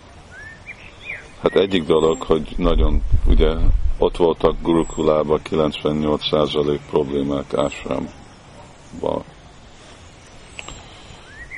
hát 1.43 1.55
egyik 1.55 1.85
dolog, 1.85 2.23
hogy 2.23 2.55
nagyon 2.57 3.03
ugye 3.27 3.55
ott 3.99 4.17
voltak 4.17 4.63
Gurukulában 4.63 5.41
98% 5.51 6.79
problémák 6.91 7.55
ásrámban. 7.55 9.25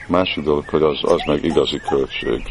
Másik 0.09 0.45
dolog, 0.45 0.69
hogy 0.69 0.83
az, 0.83 0.99
az 1.03 1.23
meg 1.27 1.45
igazi 1.45 1.81
költség. 1.89 2.43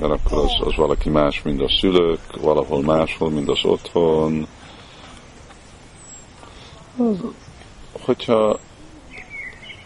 Mert 0.00 0.12
akkor 0.12 0.44
az, 0.44 0.66
az 0.66 0.76
valaki 0.76 1.08
más, 1.08 1.42
mint 1.42 1.60
a 1.60 1.68
szülők, 1.80 2.40
valahol 2.40 2.82
máshol, 2.82 3.30
mint 3.30 3.48
az 3.48 3.64
otthon. 3.64 4.46
Az, 6.98 7.24
hogyha 7.92 8.58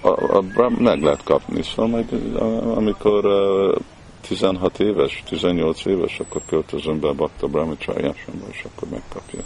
a, 0.01 0.09
a, 0.09 0.43
a, 0.55 0.69
meg 0.79 1.03
lehet 1.03 1.23
kapni, 1.25 1.63
szóval 1.63 1.87
majd 1.87 2.37
a, 2.37 2.77
amikor 2.77 3.25
uh, 3.25 3.77
16 4.21 4.81
éves, 4.81 5.23
18 5.27 5.85
éves, 5.85 6.21
akkor 6.21 6.43
költözöm 6.47 7.01
be 7.01 7.09
a 7.09 7.13
Bakta 7.13 7.47
Brahmacharya 7.47 8.15
és 8.51 8.65
akkor 8.65 8.89
megkapja. 8.89 9.41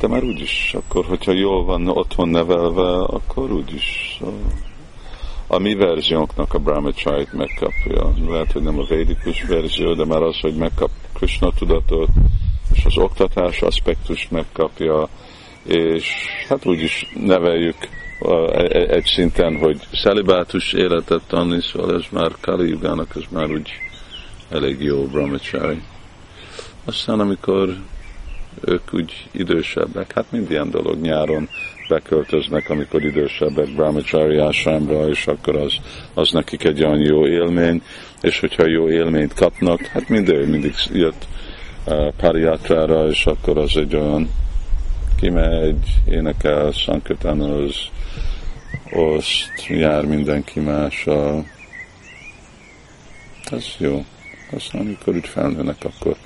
De 0.00 0.08
már 0.08 0.24
úgyis, 0.24 0.74
akkor, 0.74 1.04
hogyha 1.04 1.32
jól 1.32 1.64
van 1.64 1.88
otthon 1.88 2.28
nevelve, 2.28 3.04
akkor 3.04 3.52
úgyis 3.52 4.18
uh, 4.20 4.32
a 5.46 5.58
mi 5.58 5.74
verziónknak 5.74 6.54
a 6.54 6.58
brahmacsáit 6.58 7.32
megkapja. 7.32 8.12
Lehet, 8.28 8.52
hogy 8.52 8.62
nem 8.62 8.78
a 8.78 8.84
védikus 8.84 9.42
verzió, 9.42 9.94
de 9.94 10.04
már 10.04 10.22
az, 10.22 10.40
hogy 10.40 10.54
megkap 10.54 10.90
Krishna 11.12 11.52
tudatot, 11.52 12.08
és 12.74 12.84
az 12.84 12.98
oktatás 12.98 13.62
aspektust 13.62 14.30
megkapja, 14.30 15.08
és 15.66 16.06
hát 16.48 16.66
úgyis 16.66 17.06
neveljük 17.14 17.76
egy 18.88 19.04
szinten, 19.04 19.56
hogy 19.56 19.80
szelibátus 19.92 20.72
életet 20.72 21.22
tanni, 21.26 21.60
szóval 21.60 21.94
ez 21.94 22.04
már 22.10 22.30
Kali 22.40 22.68
Yugának, 22.68 23.12
ez 23.16 23.22
már 23.30 23.50
úgy 23.50 23.70
elég 24.50 24.82
jó 24.82 25.06
brahmachari. 25.06 25.82
Aztán 26.84 27.20
amikor 27.20 27.76
ők 28.64 28.94
úgy 28.94 29.28
idősebbek, 29.30 30.12
hát 30.12 30.30
mind 30.30 30.50
ilyen 30.50 30.70
dolog 30.70 31.00
nyáron 31.00 31.48
beköltöznek, 31.88 32.70
amikor 32.70 33.04
idősebbek 33.04 33.74
brahmachari 33.74 34.38
ásámra, 34.38 35.08
és 35.08 35.26
akkor 35.26 35.56
az, 35.56 35.72
az 36.14 36.30
nekik 36.30 36.64
egy 36.64 36.84
olyan 36.84 37.00
jó 37.00 37.26
élmény, 37.26 37.82
és 38.20 38.40
hogyha 38.40 38.66
jó 38.66 38.90
élményt 38.90 39.34
kapnak, 39.34 39.80
hát 39.80 40.08
mindig, 40.08 40.48
mindig 40.48 40.74
jött 40.92 41.26
uh, 41.86 42.12
pariátrára, 42.16 43.08
és 43.08 43.26
akkor 43.26 43.58
az 43.58 43.76
egy 43.76 43.96
olyan 43.96 44.30
kimegy, 45.22 46.02
énekel, 46.08 46.70
sankötanoz, 46.70 47.76
oszt, 48.90 49.66
jár 49.68 50.04
mindenki 50.04 50.60
mással. 50.60 51.46
Ez 53.50 53.64
jó. 53.78 54.04
Aztán 54.50 54.80
amikor 54.80 55.14
úgy 55.14 55.26
felnőnek, 55.26 55.84
akkor 55.84 56.16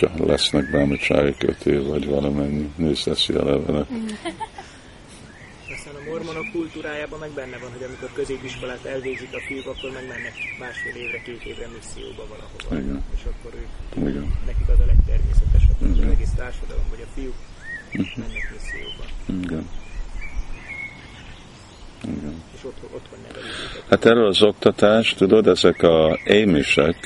ha 0.00 0.26
lesznek 0.26 0.70
brahmacsári 0.70 1.34
kötél, 1.38 1.84
vagy 1.84 2.06
valamennyi 2.06 2.70
nősz 2.76 3.02
teszi 3.02 3.32
a 3.32 3.44
levelet. 3.44 3.86
Mormonok 6.16 6.50
kultúrájában 6.52 7.18
meg 7.18 7.30
benne 7.30 7.58
van, 7.58 7.70
hogy 7.72 7.82
amikor 7.82 8.10
középiskolát 8.12 8.84
elvégzik 8.84 9.32
a 9.32 9.40
fiúk, 9.46 9.66
akkor 9.66 9.90
meg 9.98 10.06
mennek 10.12 10.34
másfél 10.58 10.96
évre, 11.02 11.18
két 11.22 11.42
évre 11.50 11.66
misszióba 11.76 12.24
valahova. 12.32 12.84
Igen. 12.84 13.04
És 13.16 13.22
akkor 13.30 13.52
ők, 13.60 13.72
Igen. 14.08 14.26
nekik 14.46 14.68
az 14.74 14.80
a 14.80 14.86
legtermészetesebb, 14.92 15.78
hogy 15.78 15.90
az 15.90 15.96
Igen. 15.96 16.10
egész 16.10 16.34
társadalom, 16.36 16.84
vagy 16.90 17.02
a 17.06 17.08
fiúk 17.14 17.38
mennek 17.92 18.44
misszióba. 18.54 19.04
Igen. 19.44 19.68
Igen. 22.04 22.42
És 22.56 22.64
otthon, 22.64 22.90
otthon 22.94 23.18
nevelik. 23.26 23.50
Hát 23.88 24.04
erről 24.04 24.26
az 24.26 24.42
oktatás, 24.42 25.14
tudod, 25.14 25.46
ezek 25.46 25.82
a 25.82 26.18
émisek, 26.24 26.96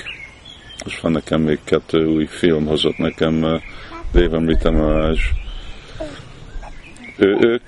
most 0.84 1.00
van 1.00 1.12
nekem 1.12 1.40
még 1.40 1.58
kettő 1.64 2.06
új 2.06 2.26
film 2.26 2.66
hozott 2.66 2.96
nekem 2.96 3.42
uh, 3.42 3.62
Devam 4.12 4.46
Ritamaraj. 4.46 5.16
Ő, 7.16 7.36
ők 7.40 7.59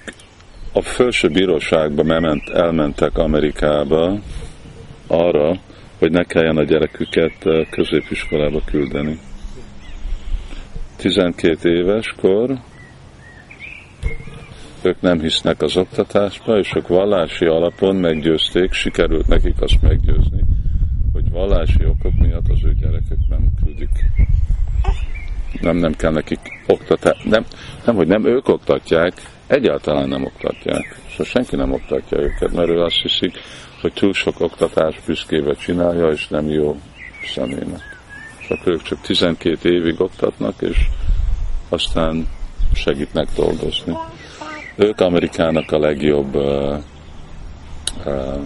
a 0.73 0.83
felső 0.83 1.29
bíróságba 1.29 2.03
ment, 2.03 2.49
elmentek 2.49 3.19
Amerikába 3.19 4.19
arra, 5.07 5.61
hogy 5.99 6.11
ne 6.11 6.25
kelljen 6.25 6.57
a 6.57 6.65
gyereküket 6.65 7.49
középiskolába 7.71 8.61
küldeni. 8.65 9.19
12 10.97 11.77
éveskor 11.77 12.59
ők 14.83 15.01
nem 15.01 15.21
hisznek 15.21 15.63
az 15.63 15.77
oktatásba, 15.77 16.59
és 16.59 16.73
ők 16.77 16.89
vallási 16.89 17.45
alapon 17.45 17.97
meggyőzték, 17.97 18.73
sikerült 18.73 19.27
nekik 19.27 19.61
azt 19.61 19.83
meggyőzni, 19.83 20.41
hogy 21.13 21.31
vallási 21.31 21.85
okok 21.85 22.13
miatt 22.19 22.49
az 22.49 22.65
ő 22.65 22.75
gyerekek 22.81 23.19
nem 23.29 23.53
küldik. 23.65 24.05
Nem, 25.61 25.77
nem 25.77 25.93
kell 25.93 26.13
nekik 26.13 26.41
oktatás. 26.67 27.23
Nem, 27.25 27.45
nem, 27.87 27.95
hogy 27.95 28.07
nem 28.07 28.27
ők 28.27 28.49
oktatják, 28.49 29.13
egyáltalán 29.53 30.09
nem 30.09 30.25
oktatják. 30.25 31.01
Szóval 31.11 31.27
senki 31.27 31.57
nem 31.57 31.73
oktatja 31.73 32.19
őket, 32.19 32.53
mert 32.53 32.69
ő 32.69 32.83
azt 32.83 33.01
hiszik, 33.03 33.38
hogy 33.81 33.93
túl 33.93 34.12
sok 34.12 34.41
oktatás 34.41 35.01
büszkével 35.07 35.55
csinálja, 35.55 36.09
és 36.09 36.29
nem 36.29 36.49
jó 36.49 36.77
személynek. 37.35 38.01
És 38.38 38.59
ők 38.65 38.83
csak 38.83 39.01
12 39.01 39.73
évig 39.73 40.01
oktatnak, 40.01 40.55
és 40.61 40.77
aztán 41.69 42.29
segítnek 42.75 43.29
dolgozni. 43.37 43.97
Ők 44.77 45.01
Amerikának 45.01 45.71
a 45.71 45.79
legjobb 45.79 46.35
uh, 46.35 46.79
uh, 48.05 48.41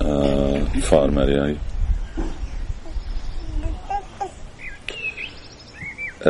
uh, 0.00 0.58
farmerjai. 0.80 1.58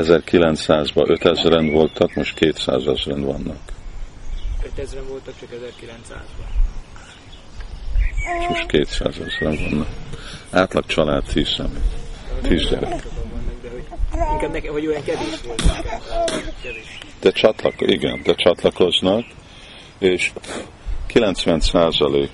1900-ban 0.00 1.18
5000-en 1.22 1.68
voltak, 1.72 2.14
most 2.14 2.34
200 2.34 2.86
ezeren 2.86 3.24
vannak. 3.24 3.58
5000 4.64 5.02
voltak 5.08 5.34
csak 5.40 5.48
1900-ban. 5.48 6.48
és 8.40 8.46
most 8.48 8.66
200 8.66 9.18
ezeren 9.18 9.70
vannak. 9.70 9.88
Átlag 10.50 10.86
család 10.86 11.22
10 11.32 11.48
személy. 11.48 11.82
Tíz 12.42 12.68
gyerek. 12.68 13.06
Inkább 14.32 14.52
nekem, 14.52 14.72
hogy 14.72 14.86
olyan 14.86 15.02
kevés 15.02 15.40
volt. 15.46 15.62
De 17.20 17.30
csatlak, 17.30 17.74
igen, 17.78 18.22
de 18.22 18.34
csatlakoznak, 18.34 19.24
és 19.98 20.32
90% 21.12 22.28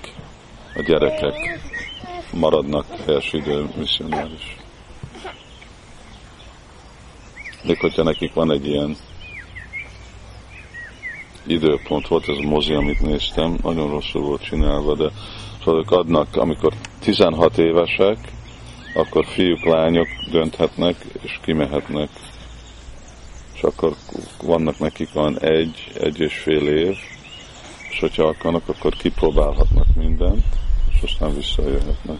a 0.75 0.81
gyerekek 0.81 1.59
maradnak 2.31 2.85
helyes 3.05 3.33
idő 3.33 3.65
misszionáris. 3.75 4.57
Még 7.63 7.79
hogyha 7.79 8.03
nekik 8.03 8.33
van 8.33 8.51
egy 8.51 8.67
ilyen 8.67 8.97
időpont, 11.47 12.07
volt 12.07 12.29
ez 12.29 12.37
a 12.37 12.47
mozi, 12.47 12.73
amit 12.73 13.01
néztem, 13.01 13.57
nagyon 13.61 13.89
rosszul 13.89 14.21
volt 14.21 14.43
csinálva, 14.43 14.95
de 14.95 15.09
szóval 15.63 15.79
ők 15.79 15.91
adnak, 15.91 16.35
amikor 16.35 16.73
16 16.99 17.57
évesek, 17.57 18.17
akkor 18.93 19.25
fiúk, 19.25 19.65
lányok 19.65 20.07
dönthetnek, 20.31 20.95
és 21.21 21.39
kimehetnek. 21.41 22.09
És 23.53 23.61
akkor 23.61 23.95
vannak 24.41 24.79
nekik 24.79 25.13
van 25.13 25.39
egy, 25.39 25.91
egy 25.93 26.19
és 26.19 26.37
fél 26.37 26.67
év, 26.67 26.97
és 27.89 27.99
hogyha 27.99 28.23
akarnak, 28.23 28.69
akkor 28.69 28.93
kipróbálhatnak 28.93 29.95
mindent, 29.95 30.45
és 30.93 31.01
aztán 31.01 31.35
visszajöhetnek. 31.35 32.19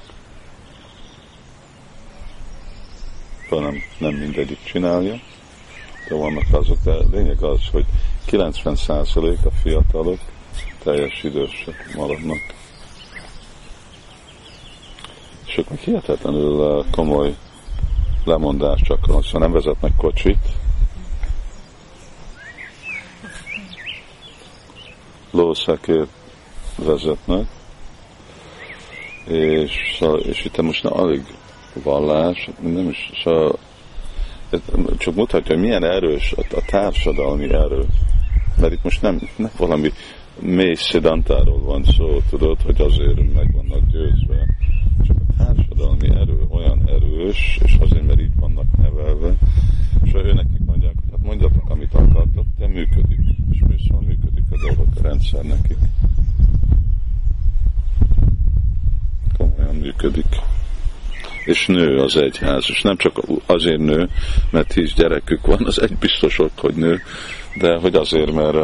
Nem, 3.50 3.82
nem 3.98 4.14
mindegyik 4.14 4.64
csinálja, 4.64 5.20
de 6.10 6.16
vannak 6.16 6.46
azok, 6.52 6.78
de 6.84 6.96
lényeg 7.12 7.44
az, 7.44 7.62
hogy 7.72 7.86
90% 8.28 9.44
a 9.46 9.52
fiatalok 9.62 10.20
teljes 10.84 11.24
idősek 11.24 11.94
maradnak. 11.96 12.54
És 15.46 15.58
ők 15.58 15.70
meg 15.70 15.80
hihetetlenül 15.80 16.52
uh, 16.52 16.86
komoly 16.92 17.36
lemondás 18.26 18.82
csak 18.82 19.08
az, 19.08 19.32
ha 19.32 19.40
nem 19.40 19.52
vezetnek 19.52 19.96
kocsit, 19.98 20.48
lószekért 25.32 26.10
vezetnek, 26.76 27.48
és, 29.26 30.04
és 30.24 30.46
itt 30.46 30.62
most 30.62 30.84
nem 30.84 30.94
alig 30.94 31.24
vallás, 31.74 32.50
nem 32.60 32.90
is, 32.90 33.12
szóval 33.24 33.58
csak 34.98 35.16
mutatja, 35.16 35.56
hogy 35.56 35.64
milyen 35.64 35.84
erős 35.84 36.34
a, 36.38 36.56
a 36.56 36.62
társadalmi 36.66 37.54
erő. 37.54 37.86
Mert 38.60 38.74
itt 38.74 38.84
most 38.84 39.02
nem, 39.02 39.20
nem 39.36 39.52
valami 39.58 39.92
mély 40.40 40.74
szidantáról 40.74 41.60
van 41.60 41.84
szó, 41.84 42.22
tudod, 42.30 42.62
hogy 42.62 42.82
azért 42.82 43.34
meg 43.34 43.54
vannak 43.54 43.92
győzve. 43.92 44.56
Csak 45.08 45.16
a 45.28 45.44
társadalmi 45.44 46.10
erő 46.10 46.40
olyan 46.50 46.84
erős, 46.88 47.60
és 47.64 47.78
azért, 47.80 48.06
mert 48.06 48.22
így 48.22 48.36
vannak 48.40 48.78
nevelve, 48.78 49.34
és 50.04 50.14
ő 50.14 50.34
nekik 50.34 50.66
mondják, 50.66 50.94
hogy 51.00 51.12
hát 51.12 51.26
mondjatok, 51.26 51.70
amit 51.70 51.94
akartok, 51.94 52.46
de 52.58 52.68
működik. 52.68 53.20
És 53.52 53.60
mi 53.68 53.76
működik 54.06 54.44
a 54.50 54.58
dolgok, 54.68 54.88
a 54.96 55.02
rendszer 55.02 55.44
nekik. 55.44 55.78
Komolyan 59.38 59.76
működik 59.76 60.42
és 61.46 61.66
nő 61.66 62.00
az 62.00 62.16
egyház, 62.16 62.66
és 62.70 62.82
nem 62.82 62.98
csak 62.98 63.22
azért 63.46 63.80
nő, 63.80 64.10
mert 64.50 64.68
tíz 64.68 64.94
gyerekük 64.94 65.46
van, 65.46 65.66
az 65.66 65.82
egy 65.82 65.96
biztos 65.96 66.40
ott, 66.40 66.60
hogy 66.60 66.76
nő, 66.76 67.02
de 67.56 67.76
hogy 67.76 67.96
azért, 67.96 68.32
mert, 68.32 68.58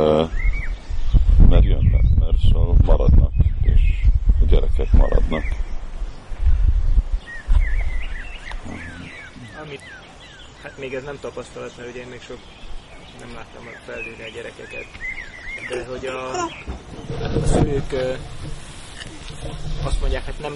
mert 1.50 1.64
jönnek, 1.64 2.04
mert 2.20 2.38
szóval 2.52 2.76
maradnak, 2.86 3.32
és 3.62 3.82
a 4.42 4.46
gyerekek 4.46 4.92
maradnak. 4.92 5.44
Amit, 9.66 9.82
hát 10.64 10.78
még 10.80 10.94
ez 10.94 11.04
nem 11.04 11.18
tapasztalat, 11.22 11.72
mert 11.78 11.90
ugye 11.90 12.00
én 12.00 12.08
még 12.08 12.22
sok 12.22 12.40
nem 13.20 13.30
láttam 13.36 13.64
felnőni 13.86 14.24
a 14.24 14.34
gyerekeket, 14.36 14.86
de 15.70 15.86
hogy 15.86 16.06
a, 16.06 16.44
a 17.42 17.46
szülők 17.46 17.92
ö, 17.92 18.14
azt 19.84 20.02
mondják, 20.02 20.26
hát 20.26 20.40
nem 20.40 20.54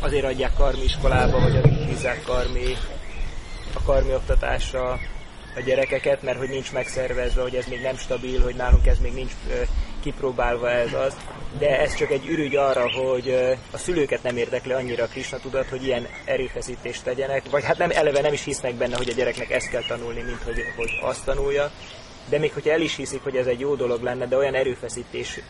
azért 0.00 0.24
adják 0.24 0.54
karmi 0.54 0.84
iskolába, 0.84 1.40
vagy 1.40 1.56
azért 1.56 1.86
bízzák 1.86 2.22
karmi, 2.22 2.76
a 3.74 3.82
karmi 3.82 4.14
oktatásra 4.14 4.98
a 5.56 5.60
gyerekeket, 5.64 6.22
mert 6.22 6.38
hogy 6.38 6.48
nincs 6.48 6.72
megszervezve, 6.72 7.42
hogy 7.42 7.54
ez 7.54 7.66
még 7.66 7.80
nem 7.80 7.96
stabil, 7.96 8.42
hogy 8.42 8.54
nálunk 8.54 8.86
ez 8.86 8.98
még 8.98 9.12
nincs 9.12 9.32
kipróbálva 10.02 10.70
ez 10.70 10.92
az. 10.92 11.16
De 11.58 11.80
ez 11.80 11.94
csak 11.94 12.10
egy 12.10 12.26
ürügy 12.26 12.56
arra, 12.56 12.90
hogy 12.90 13.30
a 13.70 13.78
szülőket 13.78 14.22
nem 14.22 14.36
érdekli 14.36 14.72
annyira 14.72 15.04
a 15.04 15.06
Krishna 15.06 15.38
tudat, 15.38 15.68
hogy 15.68 15.84
ilyen 15.84 16.06
erőfeszítést 16.24 17.04
tegyenek, 17.04 17.50
vagy 17.50 17.64
hát 17.64 17.78
nem 17.78 17.90
eleve 17.90 18.20
nem 18.20 18.32
is 18.32 18.44
hisznek 18.44 18.74
benne, 18.74 18.96
hogy 18.96 19.08
a 19.08 19.14
gyereknek 19.14 19.50
ezt 19.50 19.68
kell 19.68 19.82
tanulni, 19.88 20.22
mint 20.22 20.42
hogy, 20.42 20.56
hogy 20.76 20.90
azt 21.02 21.24
tanulja. 21.24 21.70
De 22.28 22.38
még 22.38 22.52
hogyha 22.52 22.70
el 22.70 22.80
is 22.80 22.96
hiszik, 22.96 23.22
hogy 23.22 23.36
ez 23.36 23.46
egy 23.46 23.60
jó 23.60 23.74
dolog 23.74 24.02
lenne, 24.02 24.26
de 24.26 24.36
olyan 24.36 24.54
erőfeszítés 24.54 25.40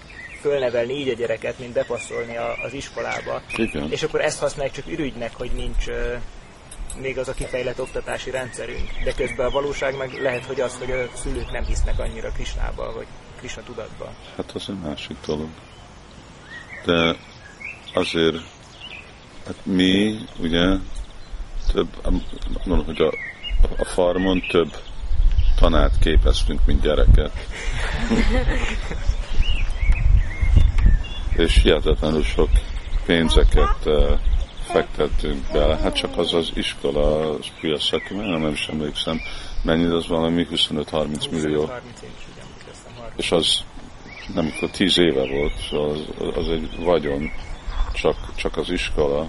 fölnevelni 0.46 0.92
így 0.92 1.08
a 1.08 1.14
gyereket, 1.14 1.58
mint 1.58 1.72
bepasszolni 1.72 2.36
a, 2.36 2.62
az 2.62 2.72
iskolába. 2.72 3.42
Igen. 3.56 3.90
És 3.90 4.02
akkor 4.02 4.20
ezt 4.20 4.38
használják 4.38 4.74
csak 4.74 4.86
ürügynek, 4.86 5.34
hogy 5.34 5.50
nincs 5.54 5.88
ö, 5.88 6.14
még 7.00 7.18
az 7.18 7.28
a 7.28 7.32
kifejlett 7.32 7.80
oktatási 7.80 8.30
rendszerünk. 8.30 8.90
De 9.04 9.12
közben 9.12 9.46
a 9.46 9.50
valóság 9.50 9.96
meg 9.96 10.12
lehet, 10.22 10.44
hogy 10.44 10.60
az, 10.60 10.78
hogy 10.78 10.90
a 10.90 11.16
szülők 11.16 11.50
nem 11.50 11.64
hisznek 11.64 11.98
annyira 11.98 12.30
Krisnába, 12.30 12.92
vagy 12.92 13.06
Krishna 13.38 13.62
tudatba. 13.62 14.12
Hát 14.36 14.50
az 14.52 14.68
egy 14.68 14.78
másik 14.78 15.16
dolog. 15.26 15.48
De 16.84 17.16
azért, 17.94 18.36
hát 19.46 19.56
mi 19.62 20.18
ugye 20.38 20.76
több, 21.72 21.88
mondom, 22.64 22.86
hogy 22.86 23.00
a, 23.00 23.12
a 23.76 23.84
farmon 23.84 24.40
több 24.48 24.76
tanát 25.56 25.98
képeztünk, 25.98 26.60
mint 26.66 26.80
gyereket. 26.80 27.32
És 31.36 31.62
hihetetlenül 31.62 32.22
sok 32.22 32.48
pénzeket 33.06 33.76
uh, 33.84 34.18
fektettünk 34.60 35.46
bele. 35.52 35.76
Hát 35.76 35.94
csak 35.94 36.18
az 36.18 36.34
az 36.34 36.50
iskola, 36.54 37.30
az 37.30 37.46
Piaszaki, 37.60 38.14
nem, 38.14 38.40
nem 38.40 38.52
is 38.52 38.68
emlékszem, 38.68 39.20
mennyi 39.62 39.84
az 39.84 40.06
valami 40.06 40.46
25-30 40.50 41.30
millió. 41.30 41.64
30 41.64 42.02
én 42.02 42.10
is 42.18 42.26
úgy 42.28 42.42
emlékeztem, 42.42 42.92
30. 42.96 43.16
És 43.16 43.32
az 43.32 43.64
nem 44.34 44.52
akkor 44.56 44.70
10 44.70 44.98
éve 44.98 45.26
volt, 45.26 45.88
az, 45.90 46.00
az 46.36 46.48
egy 46.48 46.84
vagyon, 46.84 47.30
csak, 47.92 48.16
csak 48.34 48.56
az 48.56 48.70
iskola, 48.70 49.28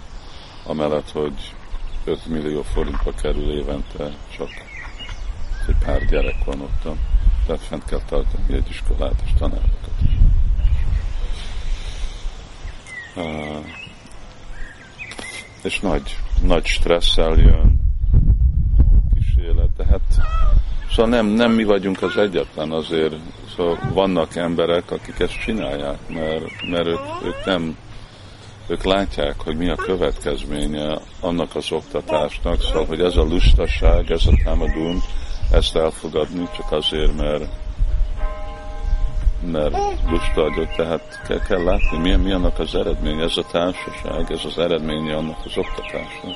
amellett, 0.64 1.12
hogy 1.12 1.54
5 2.06 2.26
millió 2.26 2.62
forintba 2.62 3.12
kerül 3.22 3.52
évente, 3.52 4.12
csak 4.38 4.50
egy 5.68 5.76
pár 5.86 6.06
gyerek 6.06 6.44
van 6.46 6.62
ott, 6.62 6.98
tehát 7.46 7.62
fent 7.62 7.86
kell 7.86 8.02
tartani 8.10 8.54
egy 8.54 8.70
iskolát 8.70 9.22
és 9.26 9.32
tanárokat 9.38 9.92
is. 10.06 10.12
Uh, 10.12 10.24
és 15.64 15.80
nagy, 15.80 16.18
nagy 16.42 16.66
stresszel 16.66 17.38
jön. 17.38 17.80
Kísérlet, 19.16 19.70
de 19.78 19.86
hát 19.86 20.26
szóval 20.92 21.12
nem, 21.12 21.26
nem 21.26 21.52
mi 21.52 21.64
vagyunk 21.64 22.02
az 22.02 22.18
egyetlen, 22.18 22.72
azért. 22.72 23.16
Szóval 23.56 23.80
vannak 23.94 24.36
emberek, 24.36 24.92
akik 24.92 25.20
ezt 25.20 25.40
csinálják, 25.40 26.00
mert, 26.10 26.68
mert 26.70 26.88
ők, 26.88 27.00
ők 27.24 27.46
nem 27.46 27.78
ők 28.68 28.84
látják, 28.84 29.42
hogy 29.42 29.58
mi 29.58 29.70
a 29.70 29.76
következménye 29.76 31.00
annak 31.20 31.56
az 31.56 31.72
oktatásnak, 31.72 32.62
szóval, 32.62 32.86
hogy 32.86 33.02
ez 33.02 33.16
a 33.16 33.24
lustaság, 33.24 34.12
ez 34.12 34.26
a 34.26 34.42
támadunk, 34.44 35.02
ezt 35.52 35.76
elfogadni 35.76 36.48
csak 36.56 36.72
azért, 36.72 37.18
mert 37.18 37.46
mert 39.42 39.76
lusta 40.10 40.42
vagyok, 40.42 40.76
tehát 40.76 41.22
kell, 41.28 41.40
kell 41.40 41.64
látni, 41.64 41.98
mi, 41.98 42.16
mi 42.16 42.32
annak 42.32 42.60
az 42.60 42.76
eredmény, 42.76 43.20
ez 43.20 43.38
a 43.38 43.44
társaság, 43.52 44.32
ez 44.32 44.46
az 44.46 44.58
eredménye 44.58 45.16
annak 45.16 45.38
az 45.46 45.58
oktatásnak. 45.58 46.36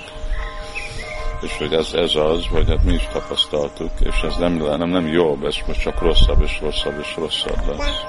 És 1.42 1.58
hogy 1.58 1.74
ez, 1.74 1.94
ez 1.94 2.16
az, 2.16 2.48
vagy 2.52 2.68
hát 2.68 2.84
mi 2.84 2.94
is 2.94 3.08
tapasztaltuk, 3.14 3.92
és 4.00 4.22
ez 4.22 4.36
nem, 4.36 4.54
nem, 4.54 4.90
nem 4.90 5.08
jobb, 5.08 5.46
ez 5.46 5.56
most 5.68 5.82
csak 5.82 6.02
rosszabb 6.02 6.42
és 6.42 6.60
rosszabb 6.62 7.00
és 7.00 7.16
rosszabb 7.16 7.68
lesz. 7.68 8.02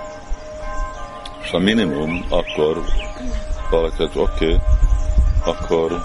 És 1.42 1.52
a 1.52 1.58
minimum 1.58 2.24
akkor 2.28 2.82
valaki, 3.70 4.02
oké, 4.02 4.18
okay, 4.18 4.58
akkor 5.44 6.02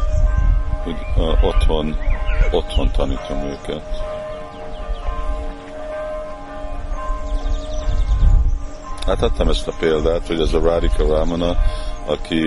hogy, 0.84 0.96
uh, 1.16 1.44
otthon, 1.44 1.98
otthon 2.52 2.92
tanítom 2.92 3.38
őket. 3.38 3.82
Hát 9.08 9.22
adtam 9.22 9.50
ezt 9.50 9.68
a 9.68 9.74
példát, 9.80 10.28
hogy 10.28 10.40
ez 10.40 10.54
a 10.54 10.60
Radhika 10.60 11.08
Ramana, 11.08 11.56
aki 12.06 12.44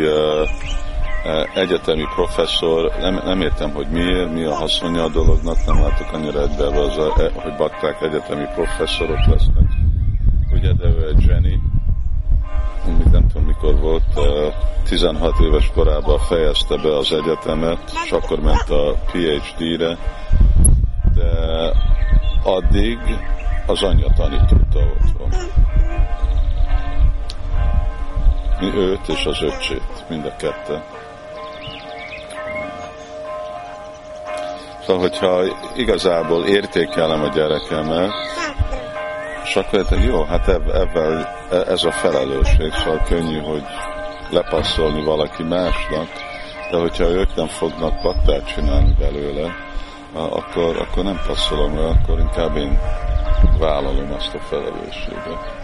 egyetemi 1.55 2.05
professzor, 2.15 2.93
nem, 3.01 3.21
nem 3.25 3.41
értem, 3.41 3.71
hogy 3.71 3.87
miért, 3.91 4.33
mi 4.33 4.45
a 4.45 4.55
haszonja 4.55 5.05
a 5.05 5.09
dolognak, 5.09 5.67
nem 5.67 5.81
látok 5.81 6.13
annyira 6.13 6.43
egybe, 6.43 6.67
az 6.67 6.99
a, 6.99 7.13
hogy 7.35 7.57
bakták 7.57 8.03
egyetemi 8.03 8.45
professzorok 8.55 9.27
lesznek. 9.27 9.69
Ugye, 10.53 10.73
de 10.73 10.85
ő 10.85 11.09
egy 11.09 11.27
még 12.87 13.07
nem 13.13 13.29
tudom 13.29 13.47
mikor 13.47 13.79
volt, 13.79 14.03
16 14.85 15.39
éves 15.41 15.71
korában 15.75 16.19
fejezte 16.19 16.77
be 16.77 16.97
az 16.97 17.13
egyetemet, 17.13 17.93
és 18.05 18.11
akkor 18.11 18.41
ment 18.41 18.71
a 18.71 18.95
PhD-re, 19.13 19.99
de 21.15 21.31
addig 22.43 22.99
az 23.67 23.83
anyja 23.83 24.13
tanította 24.17 24.79
otthon. 24.79 25.31
Mi 28.61 28.75
őt 28.75 29.09
és 29.09 29.25
az 29.25 29.43
öcsét, 29.43 30.05
mind 30.09 30.25
a 30.25 30.37
kette. 30.37 30.85
Szóval, 34.87 35.09
hogyha 35.09 35.43
igazából 35.77 36.47
értékelem 36.47 37.23
a 37.23 37.29
gyerekemet, 37.29 38.11
és 39.45 39.57
akkor 39.57 39.99
jó, 40.01 40.23
hát 40.23 40.49
ebben 40.49 41.27
ez 41.51 41.85
a 41.85 41.93
felelősség, 41.93 42.73
szóval 42.73 43.03
könnyű, 43.09 43.39
hogy 43.39 43.63
lepasszolni 44.31 45.05
valaki 45.05 45.43
másnak, 45.43 46.09
de 46.71 46.79
hogyha 46.79 47.05
ők 47.05 47.35
nem 47.35 47.47
fognak 47.47 48.01
pattát 48.01 48.47
csinálni 48.55 48.95
belőle, 48.99 49.55
akkor, 50.13 50.77
akkor 50.77 51.05
nem 51.05 51.21
passzolom 51.27 51.79
akkor 51.79 52.19
inkább 52.19 52.57
én 52.57 52.79
vállalom 53.59 54.13
azt 54.13 54.35
a 54.35 54.39
felelősséget. 54.39 55.60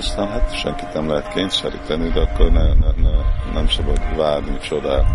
Aztán 0.00 0.28
hát 0.28 0.58
senkit 0.58 0.92
nem 0.92 1.08
lehet 1.08 1.32
kényszeríteni, 1.32 2.08
de 2.08 2.20
akkor 2.20 2.50
ne, 2.50 2.62
ne, 2.62 2.90
ne, 2.96 3.10
nem 3.52 3.68
szabad 3.68 4.16
várni 4.16 4.58
csodát. 4.58 5.06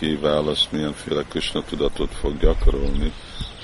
Mint 0.00 0.20
mindenki 0.20 0.26
választ, 0.26 0.72
milyenféle 0.72 1.22
Krishna 1.22 1.62
tudatot 1.62 2.14
fog 2.14 2.38
gyakorolni, 2.38 3.12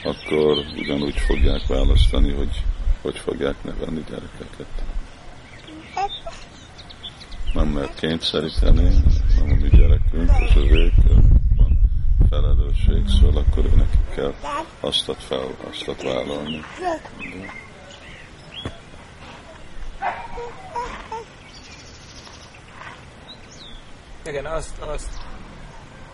akkor 0.05 0.59
ugyanúgy 0.77 1.19
fogják 1.19 1.67
választani, 1.67 2.33
hogy 2.33 2.63
hogy 3.03 3.19
fogják 3.19 3.65
nevelni 3.65 4.05
gyerekeket. 4.09 4.67
Nem 7.55 7.69
mert 7.69 7.99
kényszeríteni, 7.99 8.83
nem 9.39 9.51
a 9.51 9.55
mi 9.61 9.69
gyerekünk, 9.69 10.31
az 10.31 10.57
övék, 10.57 10.93
van 11.57 11.79
felelősség, 12.31 13.09
szóval 13.21 13.45
akkor 13.49 13.65
neki 13.65 13.99
kell 14.15 14.35
azt 14.81 15.13
fel, 15.19 15.49
azt 15.71 16.03
vállalni. 16.03 16.61
Igen, 24.25 24.47
azt, 24.47 24.79
azt 24.79 25.26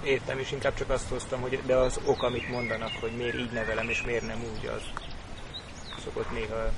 értem, 0.04 0.38
és 0.38 0.52
inkább 0.52 0.74
csak 0.74 0.90
azt 0.90 1.08
hoztam, 1.08 1.40
hogy 1.40 1.60
de 1.66 1.76
az 1.76 2.00
ok, 2.04 2.22
amit 2.22 2.50
mondanak, 2.50 2.92
hogy 3.00 3.12
miért 3.16 3.38
így 3.38 3.52
nevelem, 3.52 3.88
és 3.88 4.02
miért 4.02 4.26
nem 4.26 4.38
úgy, 4.52 4.66
az 4.66 4.82
szokott 6.04 6.32
néha 6.32 6.70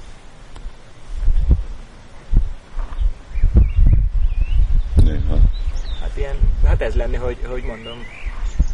Néha. 5.05 5.37
Hát 6.01 6.16
ilyen, 6.16 6.37
hát 6.64 6.81
ez 6.81 6.95
lenne, 6.95 7.18
hogy, 7.18 7.37
hogy 7.47 7.62
mondom. 7.62 7.99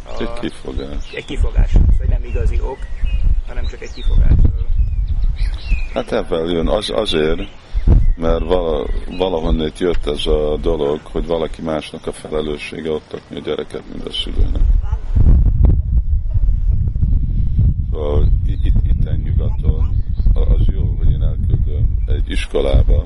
A, 0.05 0.21
egy 0.21 0.39
kifogás. 0.39 1.11
Egy 1.13 1.25
kifogás, 1.25 1.71
hogy 1.97 2.07
nem 2.07 2.23
igazi 2.23 2.59
ok, 2.61 2.79
hanem 3.47 3.67
csak 3.67 3.81
egy 3.81 3.93
kifogás. 3.93 4.31
Hát 5.93 6.11
ebben 6.11 6.45
jön, 6.49 6.67
az, 6.67 6.89
azért, 6.89 7.41
mert 8.21 8.43
vala, 8.43 8.85
valahonnét 9.17 9.79
jött 9.79 10.05
ez 10.05 10.25
a 10.25 10.57
dolog, 10.61 10.99
hogy 11.03 11.25
valaki 11.25 11.61
másnak 11.61 12.07
a 12.07 12.11
felelőssége 12.11 12.91
oktatni 12.91 13.35
a 13.35 13.39
gyereket, 13.39 13.83
mint 13.91 14.07
a 14.07 14.11
szülőnek. 14.11 14.61
Szóval 17.91 18.27
itt, 18.45 18.65
itt 18.65 19.23
nyugaton 19.23 20.03
az 20.33 20.65
jó, 20.73 20.95
hogy 20.97 21.11
én 21.11 21.21
elküldöm 21.21 22.03
egy 22.05 22.29
iskolába, 22.29 23.05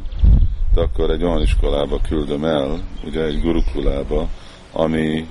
de 0.74 0.82
akkor 0.82 1.10
egy 1.10 1.24
olyan 1.24 1.42
iskolába 1.42 2.00
küldöm 2.02 2.44
el, 2.44 2.80
ugye 3.06 3.24
egy 3.24 3.42
gurukulába, 3.42 4.28
ami 4.72 5.28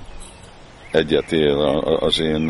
egyet 0.91 1.31
él 1.31 1.57
az 1.99 2.19
én, 2.19 2.49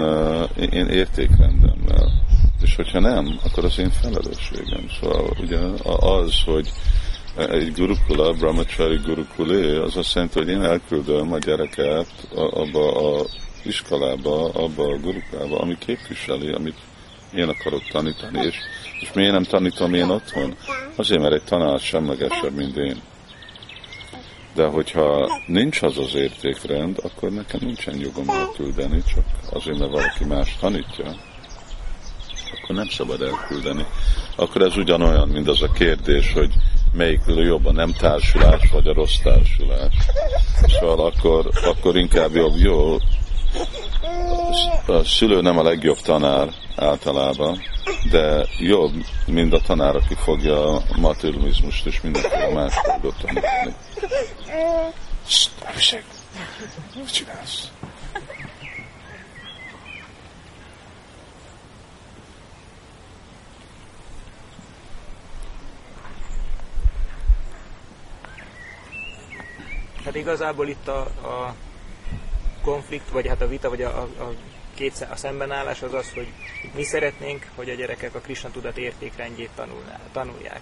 én 0.71 0.87
értékrendemmel. 0.87 2.23
És 2.61 2.75
hogyha 2.75 2.99
nem, 2.99 3.39
akkor 3.43 3.65
az 3.65 3.79
én 3.79 3.89
felelősségem. 3.89 4.85
Szóval 4.99 5.29
ugye 5.39 5.59
az, 5.99 6.43
hogy 6.45 6.71
egy 7.37 7.73
gurukula, 7.73 8.33
brahmachari 8.33 8.99
gurukulé, 9.05 9.75
az 9.75 9.97
azt 9.97 10.13
jelenti, 10.13 10.39
hogy 10.39 10.49
én 10.49 10.63
elküldöm 10.63 11.33
a 11.33 11.37
gyereket 11.37 12.27
abba 12.35 13.17
a 13.17 13.25
iskolába, 13.63 14.49
abba 14.49 14.83
a 14.83 14.97
gurukába, 14.97 15.59
ami 15.59 15.77
képviseli, 15.77 16.51
amit 16.51 16.77
én 17.33 17.47
akarok 17.47 17.83
tanítani, 17.91 18.45
és, 18.45 18.55
és 18.99 19.13
miért 19.13 19.31
nem 19.31 19.43
tanítom 19.43 19.93
én 19.93 20.09
otthon? 20.09 20.55
Azért, 20.95 21.21
mert 21.21 21.33
egy 21.33 21.43
tanár 21.43 21.79
semlegesebb, 21.79 22.55
mint 22.55 22.77
én. 22.77 23.01
De 24.53 24.65
hogyha 24.65 25.41
nincs 25.45 25.81
az 25.81 25.97
az 25.97 26.15
értékrend, 26.15 26.97
akkor 27.03 27.31
nekem 27.31 27.59
nincsen 27.63 27.99
jogom 27.99 28.29
elküldeni, 28.29 29.03
csak 29.13 29.25
azért, 29.51 29.77
mert 29.77 29.91
valaki 29.91 30.25
más 30.25 30.57
tanítja, 30.59 31.15
akkor 32.53 32.75
nem 32.75 32.89
szabad 32.89 33.21
elküldeni. 33.21 33.85
Akkor 34.35 34.61
ez 34.61 34.77
ugyanolyan, 34.77 35.27
mint 35.27 35.47
az 35.47 35.61
a 35.61 35.71
kérdés, 35.71 36.33
hogy 36.33 36.53
melyik 36.95 37.21
jobb 37.25 37.65
a 37.65 37.71
nem 37.71 37.93
társulás, 37.93 38.69
vagy 38.71 38.87
a 38.87 38.93
rossz 38.93 39.17
társulás. 39.23 39.93
Szóval 40.79 41.05
akkor, 41.05 41.49
akkor 41.63 41.97
inkább 41.97 42.35
jobb, 42.35 42.55
jó, 42.57 42.97
a 44.87 45.03
szülő 45.03 45.41
nem 45.41 45.57
a 45.57 45.63
legjobb 45.63 45.97
tanár 45.97 46.49
általában, 46.75 47.61
de 48.11 48.45
jobb, 48.59 48.93
mint 49.25 49.53
a 49.53 49.59
tanár, 49.59 49.95
aki 49.95 50.15
fogja 50.15 50.75
a 50.75 50.81
materializmust 50.99 51.85
és 51.85 52.01
mindenféle 52.01 52.53
más 52.53 52.73
dolgot 52.85 53.15
tanítani. 53.21 53.73
Szt, 55.27 55.51
mit 56.95 57.13
csinálsz? 57.13 57.71
Hát 70.05 70.15
igazából 70.15 70.67
itt 70.67 70.87
a, 70.87 70.99
a 71.01 71.55
konflikt, 72.61 73.09
vagy 73.09 73.27
hát 73.27 73.41
a 73.41 73.47
vita, 73.47 73.69
vagy 73.69 73.81
a, 73.81 73.97
a, 73.97 74.23
a 74.23 74.33
két, 74.73 75.07
a 75.11 75.15
szembenállás 75.15 75.81
az 75.81 75.93
az, 75.93 76.13
hogy 76.13 76.27
mi 76.75 76.83
szeretnénk, 76.83 77.47
hogy 77.55 77.69
a 77.69 77.73
gyerekek 77.73 78.15
a 78.15 78.19
Krishna 78.19 78.49
tudat 78.49 78.77
értékrendjét 78.77 79.49
tanulják. 80.11 80.61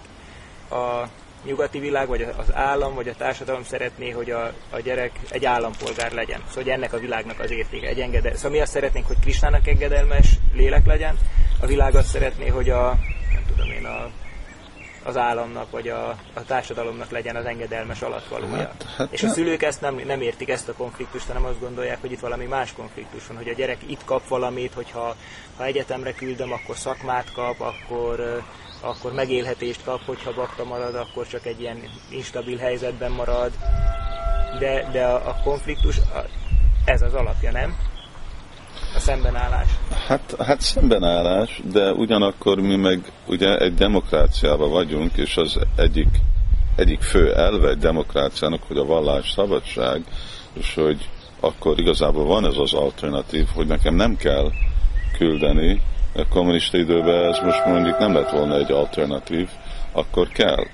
A 0.70 1.08
nyugati 1.44 1.78
világ, 1.78 2.08
vagy 2.08 2.22
az 2.36 2.54
állam, 2.54 2.94
vagy 2.94 3.08
a 3.08 3.14
társadalom 3.14 3.64
szeretné, 3.64 4.10
hogy 4.10 4.30
a, 4.30 4.52
a 4.70 4.80
gyerek 4.80 5.20
egy 5.28 5.44
állampolgár 5.44 6.12
legyen. 6.12 6.38
Szóval, 6.38 6.62
hogy 6.62 6.72
ennek 6.72 6.92
a 6.92 6.98
világnak 6.98 7.40
az 7.40 7.50
értéke, 7.50 7.88
egy 7.88 8.00
engedel. 8.00 8.36
Szóval 8.36 8.50
mi 8.50 8.60
azt 8.60 8.72
szeretnénk, 8.72 9.06
hogy 9.06 9.18
Krisnának 9.20 9.66
engedelmes 9.66 10.28
lélek 10.52 10.86
legyen, 10.86 11.18
a 11.60 11.66
világ 11.66 11.94
azt 11.94 12.08
szeretné, 12.08 12.48
hogy 12.48 12.70
a, 12.70 12.98
nem 13.32 13.44
tudom 13.46 13.70
én, 13.70 13.84
a 13.84 14.10
az 15.04 15.16
államnak 15.16 15.70
vagy 15.70 15.88
a, 15.88 16.08
a 16.34 16.44
társadalomnak 16.46 17.10
legyen 17.10 17.36
az 17.36 17.44
engedelmes 17.44 18.02
alatvalója. 18.02 18.56
Hát, 18.56 18.86
hát, 18.96 19.12
és 19.12 19.22
a 19.22 19.28
szülők 19.28 19.62
ezt 19.62 19.80
nem, 19.80 20.00
nem 20.06 20.20
értik 20.20 20.48
ezt 20.48 20.68
a 20.68 20.72
konfliktust, 20.72 21.26
hanem 21.26 21.44
azt 21.44 21.60
gondolják, 21.60 22.00
hogy 22.00 22.12
itt 22.12 22.20
valami 22.20 22.44
más 22.44 22.72
konfliktus 22.72 23.26
van, 23.26 23.36
hogy 23.36 23.48
a 23.48 23.52
gyerek 23.54 23.78
itt 23.86 24.04
kap 24.04 24.28
valamit, 24.28 24.72
hogyha 24.72 25.16
ha 25.56 25.64
egyetemre 25.64 26.12
küldöm, 26.12 26.52
akkor 26.52 26.76
szakmát 26.76 27.32
kap, 27.32 27.60
akkor, 27.60 28.42
akkor 28.80 29.12
megélhetést 29.12 29.84
kap, 29.84 30.04
hogyha 30.04 30.34
bakta 30.34 30.64
marad, 30.64 30.94
akkor 30.94 31.26
csak 31.26 31.46
egy 31.46 31.60
ilyen 31.60 31.82
instabil 32.10 32.58
helyzetben 32.58 33.10
marad. 33.10 33.52
De, 34.58 34.88
de 34.92 35.04
a, 35.04 35.28
a 35.28 35.40
konfliktus, 35.44 35.96
ez 36.84 37.02
az 37.02 37.14
alapja, 37.14 37.50
nem? 37.50 37.76
A 38.94 39.00
szembenállás? 39.00 39.68
Hát, 40.06 40.36
hát 40.38 40.60
szembenállás, 40.60 41.60
de 41.72 41.92
ugyanakkor 41.92 42.60
mi 42.60 42.76
meg 42.76 43.12
ugye 43.26 43.58
egy 43.58 43.74
demokráciában 43.74 44.70
vagyunk, 44.70 45.16
és 45.16 45.36
az 45.36 45.58
egyik, 45.76 46.08
egyik 46.76 47.02
fő 47.02 47.34
elve 47.34 47.68
egy 47.68 47.78
demokráciának, 47.78 48.62
hogy 48.62 48.76
a 48.76 48.84
vallás 48.84 49.30
szabadság, 49.30 50.04
és 50.52 50.74
hogy 50.74 51.08
akkor 51.40 51.78
igazából 51.78 52.24
van 52.24 52.46
ez 52.46 52.56
az 52.56 52.72
alternatív, 52.72 53.46
hogy 53.54 53.66
nekem 53.66 53.94
nem 53.94 54.16
kell 54.16 54.50
küldeni, 55.18 55.80
a 56.16 56.28
kommunista 56.28 56.78
időben 56.78 57.24
ez 57.24 57.38
most 57.44 57.64
mondjuk 57.64 57.98
nem 57.98 58.14
lett 58.14 58.30
volna 58.30 58.56
egy 58.58 58.72
alternatív, 58.72 59.48
akkor 59.92 60.28
kell. 60.28 60.64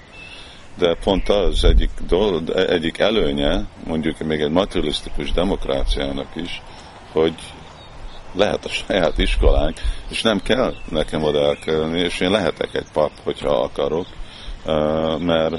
de 0.79 0.95
pont 1.05 1.29
az 1.29 1.65
egyik, 1.65 1.91
dolog, 2.07 2.51
egyik 2.51 2.99
előnye, 2.99 3.65
mondjuk 3.87 4.19
még 4.19 4.41
egy 4.41 4.51
materialisztikus 4.51 5.33
demokráciának 5.33 6.37
is, 6.37 6.63
hogy 7.13 7.35
lehet 8.33 8.65
a 8.65 8.69
saját 8.69 9.19
iskolánk, 9.19 9.77
és 10.09 10.23
nem 10.23 10.41
kell 10.43 10.75
nekem 10.91 11.23
oda 11.23 11.45
elkerülni, 11.45 12.01
és 12.01 12.21
én 12.21 12.31
lehetek 12.31 12.75
egy 12.75 12.87
pap, 12.93 13.11
hogyha 13.23 13.63
akarok, 13.63 14.07
mert 15.19 15.55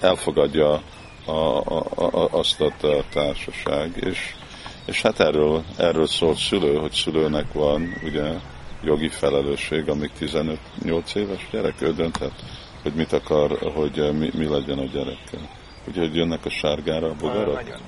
elfogadja 0.00 0.82
a, 1.24 1.30
a, 1.30 1.84
a, 1.94 2.28
azt 2.30 2.60
a 2.60 2.72
társaság, 3.12 3.92
és, 4.00 4.34
és 4.84 5.02
hát 5.02 5.20
erről, 5.20 5.64
erről 5.76 6.06
szól 6.06 6.36
szülő, 6.36 6.76
hogy 6.76 6.92
szülőnek 6.92 7.52
van 7.52 8.00
ugye 8.04 8.32
jogi 8.82 9.08
felelősség, 9.08 9.88
amíg 9.88 10.10
15-8 10.20 11.14
éves 11.14 11.48
gyerek, 11.50 11.80
ő 11.80 11.92
dönthet, 11.92 12.32
hogy 12.82 12.92
mit 12.92 13.12
akar, 13.12 13.58
hogy 13.74 14.12
mi, 14.18 14.30
mi 14.34 14.48
legyen 14.48 14.78
a 14.78 14.84
gyerekkel. 14.84 15.48
Úgyhogy 15.88 16.14
jönnek 16.14 16.44
a 16.44 16.50
sárgára 16.50 17.06
a 17.06 17.14
bogarak? 17.20 17.54
Nagyon. 17.54 17.80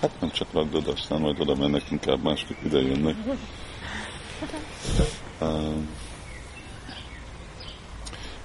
Hát 0.00 0.20
nem 0.20 0.30
csak 0.30 0.48
ragdod, 0.52 0.86
aztán 0.86 1.20
majd 1.20 1.40
oda 1.40 1.54
mennek, 1.54 1.82
inkább 1.90 2.22
másképp 2.22 2.64
ide 2.64 2.78
jönnek. 2.78 3.16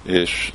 És 0.02 0.52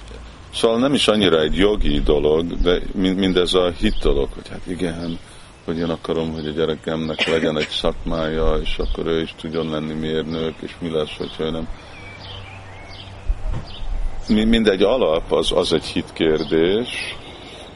szóval 0.54 0.80
nem 0.80 0.94
is 0.94 1.08
annyira 1.08 1.42
egy 1.42 1.56
jogi 1.58 2.00
dolog, 2.00 2.62
de 2.62 2.82
mindez 2.94 3.54
a 3.54 3.70
hit 3.70 4.00
dolog, 4.02 4.30
hogy 4.34 4.48
hát 4.48 4.68
igen, 4.68 5.20
hogy 5.66 5.78
én 5.78 5.90
akarom, 5.90 6.32
hogy 6.34 6.48
a 6.48 6.52
gyerekemnek 6.52 7.28
legyen 7.28 7.58
egy 7.58 7.70
szakmája, 7.70 8.56
és 8.56 8.78
akkor 8.78 9.08
ő 9.08 9.22
is 9.22 9.36
tudjon 9.42 9.70
lenni 9.70 9.94
mérnök, 9.94 10.54
és 10.60 10.72
mi 10.80 10.90
lesz, 10.90 11.18
hogyha 11.18 11.44
ő 11.44 11.50
nem. 11.50 11.68
Mindegy 14.28 14.82
alap 14.82 15.32
az, 15.32 15.52
az 15.52 15.74
egy 15.74 15.86
hitkérdés, 15.86 17.16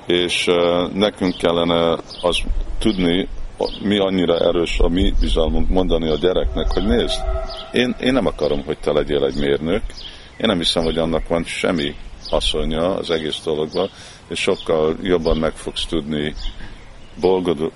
és 0.06 0.48
uh, 0.48 0.92
nekünk 0.92 1.38
kellene 1.38 1.98
az 2.22 2.44
tudni, 2.84 3.28
mi 3.82 3.98
annyira 3.98 4.40
erős 4.40 4.80
a 4.80 4.88
mi 4.88 5.14
bizalmunk 5.20 5.70
mondani 5.70 6.10
a 6.10 6.16
gyereknek, 6.16 6.72
hogy 6.72 6.84
nézd, 6.84 7.22
én, 7.74 7.96
én 8.00 8.14
nem 8.14 8.26
akarom, 8.26 8.64
hogy 8.66 8.78
te 8.78 8.92
legyél 8.92 9.26
egy 9.26 9.36
mérnök, 9.36 9.82
én 10.38 10.48
nem 10.48 10.58
hiszem, 10.58 10.84
hogy 10.84 10.98
annak 10.98 11.28
van 11.28 11.44
semmi 11.44 11.96
haszonja 12.30 12.96
az 12.96 13.10
egész 13.10 13.42
dologban, 13.44 13.90
és 14.28 14.40
sokkal 14.40 14.96
jobban 15.02 15.38
meg 15.38 15.54
fogsz 15.56 15.86
tudni 15.86 16.34
boldog, 17.20 17.72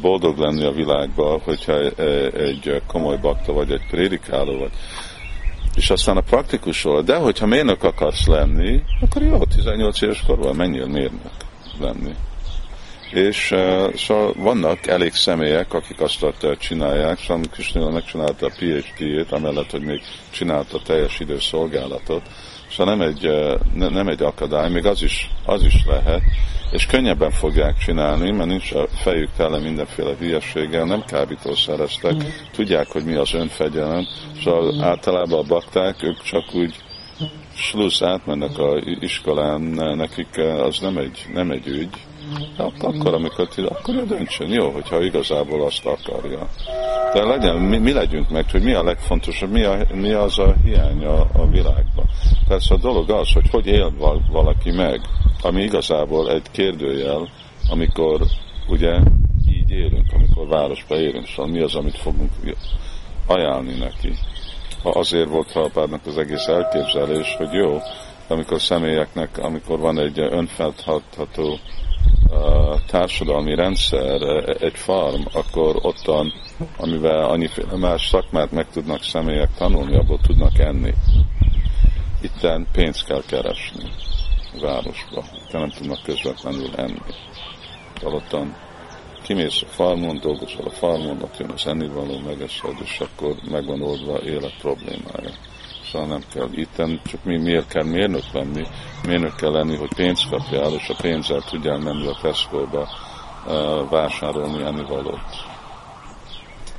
boldog 0.00 0.38
lenni 0.38 0.64
a 0.64 0.72
világban, 0.72 1.40
hogyha 1.40 1.78
egy 2.36 2.82
komoly 2.86 3.16
bakta 3.16 3.52
vagy, 3.52 3.70
egy 3.70 3.86
prédikáló 3.90 4.58
vagy. 4.58 4.72
És 5.74 5.90
aztán 5.90 6.16
a 6.16 6.20
praktikusról, 6.20 7.02
de 7.02 7.16
hogyha 7.16 7.46
mérnök 7.46 7.82
akarsz 7.82 8.26
lenni, 8.26 8.82
akkor 9.00 9.22
jó, 9.22 9.44
18 9.44 10.02
éves 10.02 10.22
korban 10.26 10.56
menjél 10.56 10.86
mérnök 10.86 11.32
lenni. 11.80 12.14
És 13.12 13.50
uh, 13.50 13.94
szóval 13.94 14.32
vannak 14.36 14.86
elég 14.86 15.12
személyek, 15.12 15.74
akik 15.74 16.00
azt 16.00 16.22
uh, 16.22 16.56
csinálják, 16.56 17.18
szóval 17.18 17.42
Kristina 17.50 17.90
megcsinálta 17.90 18.46
a 18.46 18.52
PhD-ét, 18.58 19.32
amellett, 19.32 19.70
hogy 19.70 19.82
még 19.82 20.02
csinálta 20.30 20.80
teljes 20.84 21.20
idős 21.20 21.44
szolgálatot, 21.44 22.22
szóval 22.70 22.96
nem 22.96 23.08
egy, 23.08 23.30
ne, 23.74 23.88
nem 23.88 24.08
egy 24.08 24.22
akadály, 24.22 24.70
még 24.70 24.86
az 24.86 25.02
is, 25.02 25.30
az 25.44 25.62
is 25.62 25.84
lehet, 25.86 26.22
és 26.70 26.86
könnyebben 26.86 27.30
fogják 27.30 27.78
csinálni, 27.78 28.30
mert 28.30 28.48
nincs 28.48 28.72
a 28.72 28.88
fejük 28.94 29.30
tele 29.36 29.58
mindenféle 29.58 30.14
hülyességgel, 30.18 30.84
nem 30.84 31.04
kábítószereztek, 31.04 32.14
tudják, 32.52 32.86
hogy 32.86 33.04
mi 33.04 33.14
az 33.14 33.34
önfegyelem, 33.34 34.06
szóval 34.44 34.82
általában 34.82 35.38
a 35.38 35.48
bakták, 35.48 36.02
ők 36.02 36.22
csak 36.22 36.54
úgy 36.54 36.74
slusz 37.54 38.02
átmennek 38.02 38.58
a 38.58 38.80
iskolán, 39.00 39.60
nekik 39.96 40.38
az 40.38 40.78
nem 40.78 40.96
egy, 40.96 41.26
nem 41.32 41.50
egy 41.50 41.66
ügy, 41.66 41.96
akkor, 42.78 43.14
amikor 43.14 43.48
ti, 43.48 43.62
akkor 43.62 43.94
ő 43.94 44.06
döntsön, 44.06 44.48
jó, 44.48 44.70
hogyha 44.70 45.02
igazából 45.02 45.64
azt 45.64 45.86
akarja. 45.86 46.48
De 47.12 47.24
legyen, 47.24 47.56
mi, 47.56 47.78
mi 47.78 47.92
legyünk 47.92 48.30
meg, 48.30 48.50
hogy 48.50 48.62
mi 48.62 48.72
a 48.72 48.82
legfontosabb, 48.82 49.50
mi, 49.50 49.62
a, 49.62 49.76
mi 49.94 50.10
az 50.10 50.38
a 50.38 50.54
hiány 50.64 51.04
a, 51.04 51.20
a 51.32 51.46
világban. 51.50 52.08
Persze 52.48 52.74
a 52.74 52.78
dolog 52.78 53.10
az, 53.10 53.32
hogy 53.32 53.50
hogy 53.50 53.66
él 53.66 53.92
valaki 54.30 54.70
meg, 54.70 55.00
ami 55.42 55.62
igazából 55.62 56.30
egy 56.30 56.50
kérdőjel, 56.50 57.28
amikor 57.70 58.20
ugye 58.68 58.98
így 59.48 59.70
élünk, 59.70 60.06
amikor 60.12 60.46
városba 60.46 60.98
élünk, 60.98 61.26
szóval 61.26 61.52
mi 61.52 61.60
az, 61.60 61.74
amit 61.74 61.96
fogunk 61.96 62.30
ajánlni 63.26 63.74
neki. 63.74 64.12
Azért 64.82 65.28
volt 65.28 65.52
Prabhupádnak 65.52 66.06
az 66.06 66.18
egész 66.18 66.46
elképzelés, 66.46 67.34
hogy 67.36 67.52
jó, 67.52 67.80
amikor 68.28 68.60
személyeknek, 68.60 69.38
amikor 69.38 69.78
van 69.78 69.98
egy 69.98 70.18
társadalmi 72.86 73.54
rendszer, 73.54 74.22
egy 74.60 74.74
farm, 74.74 75.22
akkor 75.32 75.78
ottan, 75.82 76.32
amivel 76.76 77.24
annyiféle 77.24 77.76
más 77.76 78.08
szakmát 78.08 78.50
meg 78.50 78.66
tudnak 78.70 79.02
személyek 79.02 79.54
tanulni, 79.54 79.96
abból 79.96 80.18
tudnak 80.20 80.58
enni. 80.58 80.94
Itten 82.22 82.66
pénzt 82.72 83.04
kell 83.04 83.22
keresni 83.26 83.90
városba. 84.60 85.24
Itten 85.46 85.60
nem 85.60 85.70
tudnak 85.70 86.02
közvetlenül 86.02 86.70
enni. 86.76 87.00
Alottan 88.02 88.56
kimész 89.22 89.62
a 89.62 89.66
farmon, 89.66 90.20
dolgozol 90.20 90.66
a 90.66 90.70
farmon, 90.70 91.22
ott 91.22 91.38
jön 91.38 91.50
az 91.50 91.66
ennivaló, 91.66 92.18
megeszed, 92.18 92.76
és 92.82 93.00
akkor 93.00 93.34
megvan 93.50 93.82
oldva 93.82 94.22
élet 94.22 94.56
problémája 94.60 95.30
szóval 95.92 96.08
nem 96.08 96.22
kell 96.32 96.48
itten, 96.52 97.00
csak 97.04 97.24
mi 97.24 97.38
miért 97.38 97.68
kell 97.68 97.84
mérnök 97.84 98.32
lenni? 98.32 98.66
Mérnök 99.06 99.34
kell 99.34 99.50
lenni, 99.50 99.76
hogy 99.76 99.94
pénzt 99.94 100.28
kapjál, 100.28 100.72
és 100.72 100.88
a 100.88 100.96
pénzzel 101.00 101.40
tudjál 101.40 101.78
menni 101.78 102.06
a 102.06 102.18
Tesco-ba 102.22 102.88
uh, 103.46 103.90
vásárolni 103.90 104.62
ennivalót. 104.62 105.20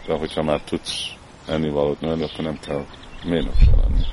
De 0.08 0.18
hogyha 0.18 0.44
már 0.44 0.62
tudsz 0.62 1.14
ennivalót 1.48 2.02
nőni, 2.02 2.24
akkor 2.24 2.44
nem 2.44 2.60
kell 2.60 2.86
mérnök 3.24 3.56
se 3.66 3.72
lenni. 3.82 4.06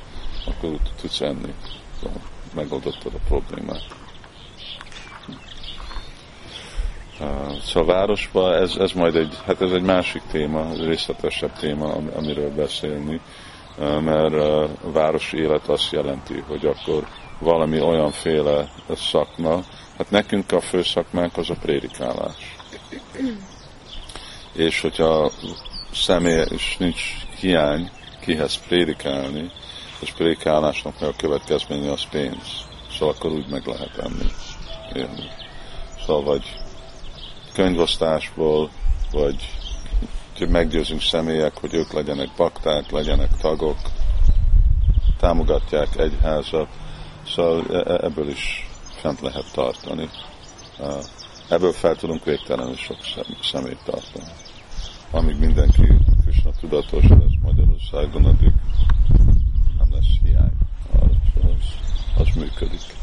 Akkor 0.46 0.78
tudsz 1.00 1.20
enni. 1.20 1.54
Megoldottad 2.54 3.14
a 3.14 3.18
problémát. 3.28 3.84
Uh, 7.20 7.58
szóval 7.62 7.94
a 7.94 7.98
városban 7.98 8.52
ez, 8.52 8.76
ez 8.76 8.92
majd 8.92 9.16
egy, 9.16 9.38
hát 9.46 9.60
ez 9.60 9.72
egy 9.72 9.82
másik 9.82 10.22
téma, 10.30 10.72
részletesebb 10.74 11.52
téma, 11.52 11.94
amiről 12.16 12.54
beszélni 12.54 13.20
mert 13.80 14.34
a 14.34 14.68
városi 14.82 15.36
élet 15.38 15.68
azt 15.68 15.92
jelenti, 15.92 16.44
hogy 16.48 16.66
akkor 16.66 17.06
valami 17.38 17.80
olyanféle 17.80 18.68
szakma, 18.94 19.60
hát 19.96 20.10
nekünk 20.10 20.52
a 20.52 20.60
fő 20.60 20.82
szakmánk 20.82 21.36
az 21.36 21.50
a 21.50 21.54
prédikálás. 21.60 22.56
És 24.52 24.80
hogyha 24.80 25.30
személy 25.92 26.44
és 26.48 26.76
nincs 26.76 27.02
hiány 27.38 27.90
kihez 28.20 28.66
prédikálni, 28.68 29.50
és 30.00 30.12
prédikálásnak 30.12 31.00
a 31.00 31.12
következménye 31.16 31.92
az 31.92 32.08
pénz. 32.10 32.68
Szóval 32.98 33.14
akkor 33.18 33.30
úgy 33.30 33.48
meg 33.48 33.66
lehet 33.66 33.98
enni. 33.98 34.30
Élni. 34.94 35.28
Szóval 36.06 36.22
vagy 36.22 36.44
könyvosztásból, 37.52 38.70
vagy 39.12 39.59
hogy 40.40 40.48
meggyőzünk 40.48 41.00
személyek, 41.00 41.58
hogy 41.58 41.74
ők 41.74 41.92
legyenek 41.92 42.28
bakták, 42.36 42.90
legyenek 42.90 43.36
tagok, 43.36 43.76
támogatják 45.18 45.96
egyházat, 45.96 46.68
szóval 47.26 47.64
e, 47.70 47.92
e, 47.92 48.04
ebből 48.04 48.28
is 48.28 48.68
fent 49.00 49.20
lehet 49.20 49.52
tartani. 49.52 50.08
Ebből 51.48 51.72
fel 51.72 51.96
tudunk 51.96 52.24
végtelenül 52.24 52.76
sok 52.76 52.96
szemét 53.42 53.78
tartani. 53.84 54.24
Amíg 55.10 55.38
mindenki 55.38 55.82
Krishna 56.24 56.50
tudatos 56.60 57.08
lesz 57.08 57.38
Magyarországon, 57.42 58.24
addig 58.24 58.52
nem 59.78 59.88
lesz 59.92 60.18
hiány. 60.22 60.52
Az, 61.42 61.64
az 62.16 62.34
működik. 62.36 62.99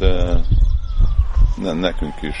De 0.00 0.40
ne, 1.56 1.72
nekünk 1.72 2.22
is 2.22 2.36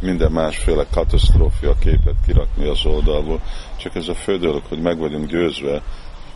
minden 0.00 0.32
másféle 0.32 0.86
katasztrófia 0.90 1.74
képet 1.78 2.14
kirakni 2.26 2.66
az 2.66 2.84
oldalból, 2.84 3.40
csak 3.76 3.94
ez 3.94 4.08
a 4.08 4.14
fő 4.14 4.38
dolog, 4.38 4.62
hogy 4.68 4.80
meg 4.80 4.98
vagyunk 4.98 5.26
győzve, 5.26 5.82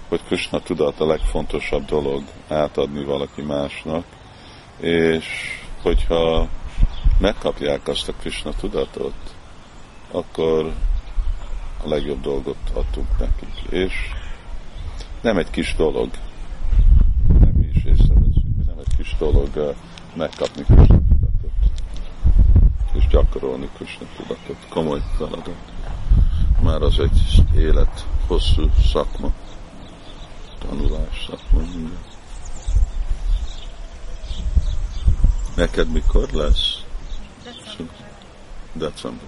hogy 0.08 0.22
Krishna 0.24 0.60
tudat 0.60 1.00
a 1.00 1.06
legfontosabb 1.06 1.84
dolog 1.84 2.22
átadni 2.48 3.04
valaki 3.04 3.42
másnak, 3.42 4.04
és 4.80 5.26
hogyha 5.82 6.48
megkapják 7.18 7.88
azt 7.88 8.08
a 8.08 8.12
Krishna 8.12 8.52
tudatot, 8.52 9.14
akkor 10.10 10.72
a 11.84 11.88
legjobb 11.88 12.20
dolgot 12.20 12.70
adtunk 12.74 13.18
nekik. 13.18 13.70
És 13.70 13.94
nem 15.20 15.38
egy 15.38 15.50
kis 15.50 15.74
dolog, 15.74 16.10
nem 17.38 17.52
mi 17.52 17.66
is 17.74 17.84
észreveszünk, 17.84 18.66
nem 18.66 18.78
egy 18.78 18.96
kis 18.96 19.09
dolog 19.20 19.74
megkapni 20.14 20.64
Krisna 20.64 20.98
tudatot. 21.08 21.52
És 22.92 23.06
gyakorolni 23.06 23.68
Krishna 23.74 24.06
tudatot. 24.16 24.68
Komoly 24.68 25.02
feladat. 25.16 25.72
Már 26.62 26.82
az 26.82 26.98
egy 26.98 27.44
élet 27.56 28.06
hosszú 28.26 28.70
szakma, 28.92 29.32
tanulás 30.58 31.26
szakma, 31.30 31.58
minden. 31.58 31.98
Neked 35.56 35.90
mikor 35.90 36.28
lesz? 36.32 36.84
December. 38.72 39.26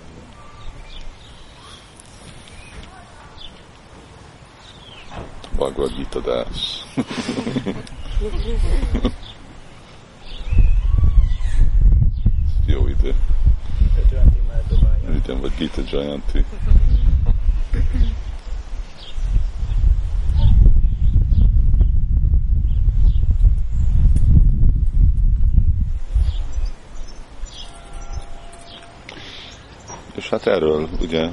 Bhagavad 5.56 5.94
Gita 5.94 6.20
Das. 6.20 6.84
Jó 12.66 12.86
idő. 12.86 13.14
Ötventi 13.98 14.40
már 14.48 14.62
Igen, 15.24 15.40
vagy 15.40 15.52
Gita 15.58 15.82
Jayanti. 15.90 16.44
És 30.14 30.28
hát 30.28 30.46
erről 30.46 30.88
ugye 31.00 31.28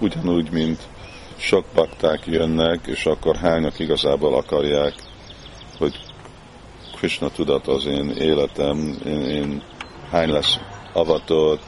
ugyanúgy, 0.00 0.50
mint 0.50 0.82
sok 1.36 1.64
bakták 1.74 2.26
jönnek, 2.26 2.86
és 2.86 3.06
akkor 3.06 3.36
hányak 3.36 3.78
igazából 3.78 4.34
akarják, 4.34 4.94
hogy 5.78 6.00
Krishna 6.96 7.28
tudat 7.30 7.66
az 7.66 7.86
én 7.86 8.10
életem, 8.10 8.98
én, 9.06 9.20
én 9.20 9.62
hány 10.10 10.30
lesz 10.30 10.58
avatott, 10.92 11.62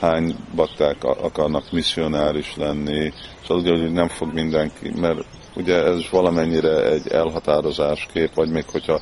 hány 0.00 0.36
bakták 0.54 1.04
akarnak 1.04 1.72
misszionáris 1.72 2.56
lenni, 2.56 3.12
szóval 3.46 3.62
ugye, 3.62 3.70
hogy 3.70 3.92
nem 3.92 4.08
fog 4.08 4.32
mindenki, 4.32 4.92
mert 5.00 5.24
ugye 5.56 5.84
ez 5.84 6.10
valamennyire 6.10 6.90
egy 6.90 7.08
elhatározás 7.08 8.06
kép, 8.12 8.34
vagy 8.34 8.50
még 8.50 8.64
hogyha 8.66 9.00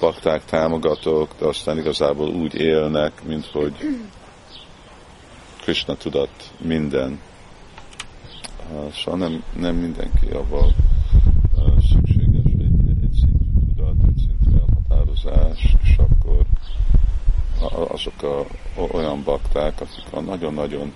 bakták 0.00 0.44
támogatók, 0.44 1.28
de 1.38 1.46
aztán 1.46 1.78
igazából 1.78 2.28
úgy 2.28 2.54
élnek, 2.54 3.12
mint 3.26 3.46
hogy 3.46 3.74
Krishna 5.60 5.94
tudat 5.94 6.52
minden. 6.58 7.20
Uh, 8.72 8.92
Szóval 8.92 9.18
nem, 9.28 9.42
nem 9.56 9.74
mindenki 9.76 10.26
avval 10.32 10.74
uh, 11.56 11.78
szükséges 11.92 12.44
egy, 12.44 13.02
egy 13.02 13.12
szintű 13.12 13.74
tudat, 13.74 13.94
egy 14.06 14.16
szintű 14.26 14.56
elhatározás, 14.58 15.74
és 15.82 15.96
akkor 15.96 16.44
a- 17.60 17.69
azok 17.88 18.22
a, 18.22 18.46
olyan 18.92 19.22
bakták, 19.24 19.80
akik 19.80 20.04
a 20.12 20.20
nagyon-nagyon 20.20 20.92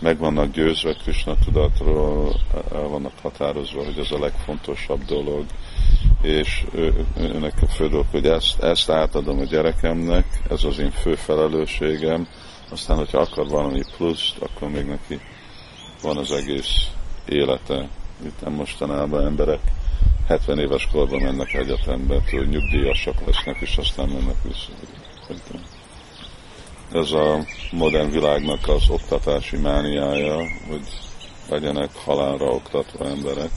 meg 0.00 0.18
vannak 0.18 0.52
győzve 0.52 0.92
Krishna 0.92 1.36
tudatról, 1.44 2.40
el 2.72 2.88
vannak 2.88 3.12
határozva, 3.22 3.84
hogy 3.84 3.98
ez 3.98 4.10
a 4.10 4.18
legfontosabb 4.18 5.04
dolog, 5.04 5.44
és 6.22 6.64
ő, 6.72 7.06
őnek 7.16 7.62
a 7.62 7.66
fő 7.66 7.88
dolog, 7.88 8.06
hogy 8.10 8.26
ezt, 8.26 8.62
ezt 8.62 8.90
átadom 8.90 9.38
a 9.38 9.44
gyerekemnek, 9.44 10.42
ez 10.50 10.64
az 10.64 10.78
én 10.78 10.90
fő 10.90 11.14
felelősségem, 11.14 12.28
aztán, 12.70 12.96
hogyha 12.96 13.18
akar 13.18 13.48
valami 13.48 13.82
pluszt, 13.96 14.36
akkor 14.38 14.68
még 14.68 14.86
neki 14.86 15.20
van 16.02 16.16
az 16.16 16.32
egész 16.32 16.90
élete. 17.28 17.88
Itt 18.24 18.40
nem 18.40 18.52
mostanában 18.52 19.26
emberek 19.26 19.60
70 20.26 20.58
éves 20.58 20.88
korban 20.92 21.20
mennek 21.20 21.54
egyetembe, 21.54 22.22
hogy 22.30 22.48
nyugdíjasak 22.48 23.26
lesznek, 23.26 23.56
és 23.60 23.76
aztán 23.76 24.08
mennek 24.08 24.42
vissza. 24.42 24.70
Szerintem. 25.26 25.69
Ez 26.92 27.10
a 27.12 27.44
modern 27.70 28.10
világnak 28.10 28.68
az 28.68 28.88
oktatási 28.88 29.56
mániája, 29.56 30.36
hogy 30.68 30.82
legyenek 31.48 31.90
halálra 32.04 32.46
oktatva 32.46 33.06
emberek. 33.06 33.50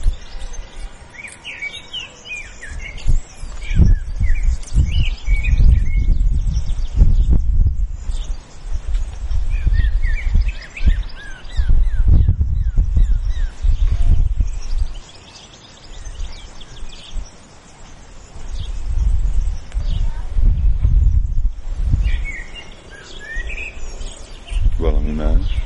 Valami 24.84 25.10
más. 25.12 25.62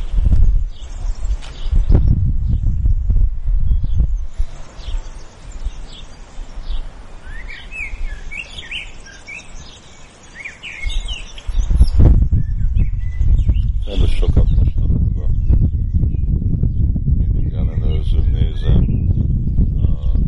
Erről 13.87 14.07
sokat 14.07 14.51
mostanában 14.51 15.31
mindig 17.17 17.53
ellenőrzöm, 17.53 18.31
nézem, 18.33 19.09
a, 19.77 20.19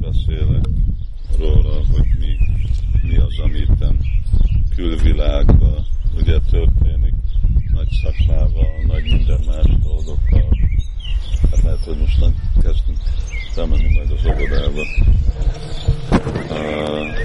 beszélek 0.00 0.64
róla, 1.38 1.80
hogy 1.90 2.06
mi, 2.18 2.36
mi 3.02 3.16
az, 3.16 3.38
ami 3.38 3.58
itten 3.58 4.00
külvilágban 4.74 5.86
ugye 6.16 6.38
történik 6.50 7.14
nagy 7.78 7.88
szakmával, 8.02 8.84
nagy 8.86 9.02
minden 9.02 9.40
más 9.46 9.66
dolgokkal. 9.82 10.58
Hát 11.50 11.62
lehet, 11.62 11.84
hogy 11.84 11.98
most 11.98 12.20
nem 12.20 12.34
kezdünk 12.62 12.98
bemenni 13.54 13.94
majd 13.94 14.10
óvodába. 14.78 14.86
Uh, 16.50 17.16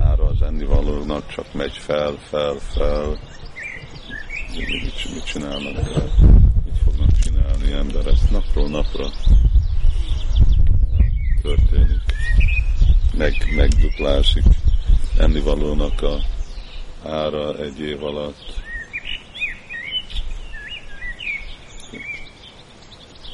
ára 0.00 0.24
az 0.24 0.42
ennivalónak 0.42 1.26
csak 1.26 1.54
megy 1.54 1.76
fel, 1.76 2.14
fel, 2.28 2.54
fel. 2.54 3.18
Mit, 4.56 5.14
mit, 5.14 5.24
csinálnak? 5.24 5.74
Mit 6.64 6.78
fognak 6.84 7.18
csinálni 7.22 7.72
emberek? 7.72 8.30
Napról 8.30 8.68
napra 8.68 9.06
történik. 11.42 12.02
Meg, 13.16 13.34
megduplázik 13.56 14.44
ennivalónak 15.16 16.02
a 16.02 16.16
ára 17.08 17.58
egy 17.58 17.80
év 17.80 18.04
alatt. 18.04 18.57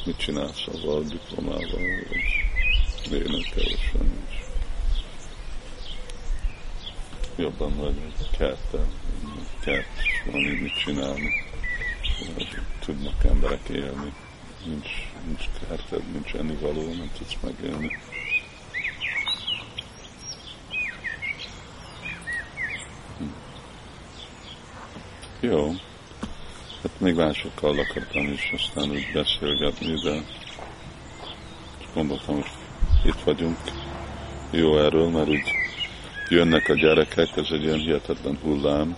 Mit 0.05 0.17
csinálsz 0.17 0.67
avval, 0.67 1.03
diplomával, 1.03 1.81
vagy 3.09 3.19
énekelősen 3.19 4.25
is? 4.29 4.43
Jobban 7.35 7.75
vagy 7.75 7.95
egy 7.97 8.29
kerttel, 8.37 8.87
kert, 9.59 9.87
valami 10.25 10.59
mit 10.61 10.77
csinálni. 10.77 11.29
Tudnak 12.79 13.23
emberek 13.23 13.69
élni. 13.69 14.13
Nincs, 14.65 14.89
nincs 15.25 15.49
kerted, 15.67 16.11
nincs 16.11 16.33
ennivaló, 16.33 16.81
nem 16.81 17.11
tudsz 17.17 17.37
megélni. 17.41 17.97
Jó. 25.39 25.73
Hát 26.85 26.99
még 26.99 27.15
másokkal 27.15 27.79
akartam 27.79 28.31
is 28.31 28.53
aztán 28.53 28.89
úgy 28.89 29.07
beszélgetni, 29.13 30.01
de 30.01 30.21
gondoltam, 31.93 32.35
hogy 32.35 32.45
itt 33.03 33.19
vagyunk. 33.23 33.57
Jó 34.51 34.77
erről, 34.77 35.09
mert 35.09 35.27
úgy 35.27 35.51
jönnek 36.29 36.69
a 36.69 36.73
gyerekek, 36.73 37.37
ez 37.37 37.47
egy 37.51 37.63
ilyen 37.63 37.79
hihetetlen 37.79 38.37
hullám. 38.41 38.97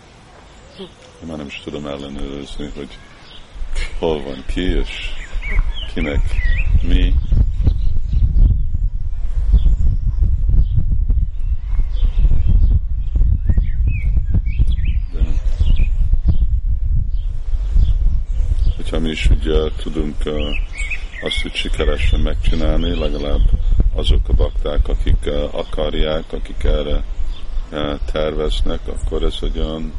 Én 1.22 1.28
már 1.28 1.38
nem 1.38 1.46
is 1.46 1.62
tudom 1.64 1.86
ellenőrizni, 1.86 2.72
hogy 2.76 2.98
hol 4.00 4.24
van 4.24 4.44
ki, 4.48 4.62
és 4.62 5.10
kinek 5.94 6.22
mi. 6.82 7.14
Hogyha 18.98 19.10
mi 19.10 19.10
is 19.10 19.30
ugye 19.30 19.72
tudunk 19.84 20.16
azt, 21.22 21.42
hogy 21.42 21.54
sikeresen 21.54 22.20
megcsinálni, 22.20 23.00
legalább 23.00 23.42
azok 23.94 24.28
a 24.28 24.34
bakták, 24.34 24.88
akik 24.88 25.30
akarják, 25.52 26.34
akik 26.34 26.64
erre 26.64 27.04
terveznek, 28.12 28.80
akkor 28.88 29.24
ez 29.24 29.38
egy 29.42 29.60
olyan 29.60 29.94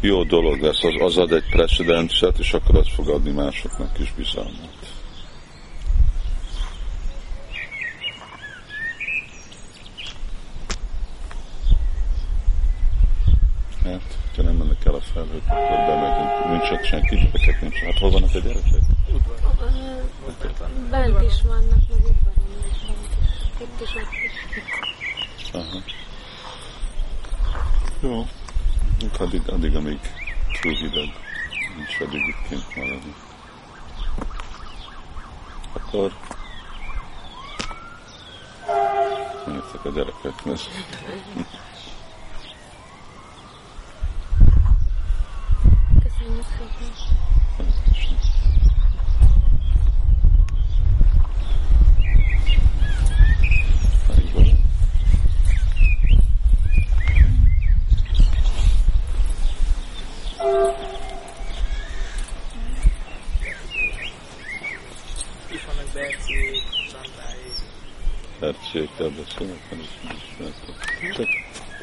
jó 0.00 0.24
dolog 0.24 0.60
lesz, 0.60 0.82
az, 0.82 0.94
az 1.00 1.16
ad 1.16 1.32
egy 1.32 1.48
precedenset, 1.50 2.38
és 2.38 2.52
akkor 2.52 2.76
az 2.76 2.88
fog 2.94 3.08
adni 3.08 3.30
másoknak 3.30 3.98
is 3.98 4.12
bizalmat. 4.16 4.70
Hát, 13.84 14.12
fel, 15.12 15.26
hogy 15.32 15.42
akkor 15.46 15.86
bemegyünk. 15.86 15.91
Nincs 15.91 15.91
ott 15.91 15.91
senki, 16.92 17.16
gyerekek 17.16 17.60
nincs. 17.60 17.78
Hát 17.78 17.98
hol 17.98 18.10
vannak 18.10 18.34
a 18.34 18.38
gyerekek? 18.38 18.82
Udvaron. 20.26 20.88
Bent 20.90 21.22
is 21.22 21.42
vannak, 21.42 21.88
meg 21.88 21.98
udvaron 21.98 22.64
is. 22.70 22.78
Itt 23.60 23.80
is, 23.80 23.94
ott 23.94 24.12
is. 24.24 25.50
Aha. 25.52 25.82
Jó. 28.00 28.26
Még 29.00 29.10
Addig, 29.18 29.48
addig, 29.48 29.76
amíg 29.76 30.00
túl 30.60 30.72
hideg, 30.72 31.12
nincs 31.76 32.00
addig 32.00 32.26
itt 32.26 32.48
kint 32.48 32.76
maradni. 32.76 33.14
Akkor 35.72 36.12
mondjátok 39.46 39.84
a 39.84 39.90
gyerekeknek. 39.90 40.32
Köszönjük 40.42 40.60
szépen. 40.62 41.52
Alig 46.02 46.20
van. 46.22 46.22
Itt 46.22 46.22
vannak 46.22 46.22
Berciék, 46.22 46.22
Szantáék. 46.22 46.22
Hercségkel 46.22 46.31
beszélnek, 69.16 69.68
van 69.70 69.78
is 69.80 69.88
ismertek. 70.30 71.14
Csak 71.14 71.28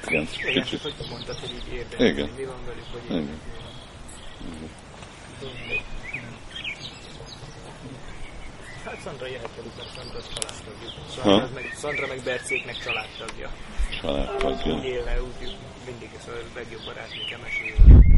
igen, 0.08 0.28
Igen, 0.50 0.64
kicsit. 0.64 0.82
hogy 0.82 0.94
mondtad, 1.10 1.40
hogy 1.40 1.50
így 1.50 1.74
érdekel. 1.74 2.08
Igen. 2.08 2.30
Mi 2.38 2.46
van 2.46 2.66
velük, 2.66 2.86
hogy 2.92 3.02
Igen. 3.06 3.40
Hát 8.86 9.00
Szandra 9.04 9.28
jöhet 9.28 9.56
velük, 9.56 9.76
mert 9.78 9.90
Szandra 9.96 10.18
az 10.18 10.28
családtagjuk. 10.34 10.92
Szandra, 11.16 11.48
Ha? 11.48 11.54
meg, 11.54 11.74
Szandra 11.76 12.08
meg 12.08 12.22
Berciéknek 12.24 12.78
családtagja. 12.84 13.50
Családtagja. 14.02 14.74
Úgy 14.74 14.84
él 14.84 15.04
le, 15.04 15.22
úgy 15.22 15.58
mindig 15.86 16.10
ez 16.18 16.28
a 16.28 16.38
legjobb 16.56 16.84
barátnőke 16.86 17.38
mesél. 17.38 18.09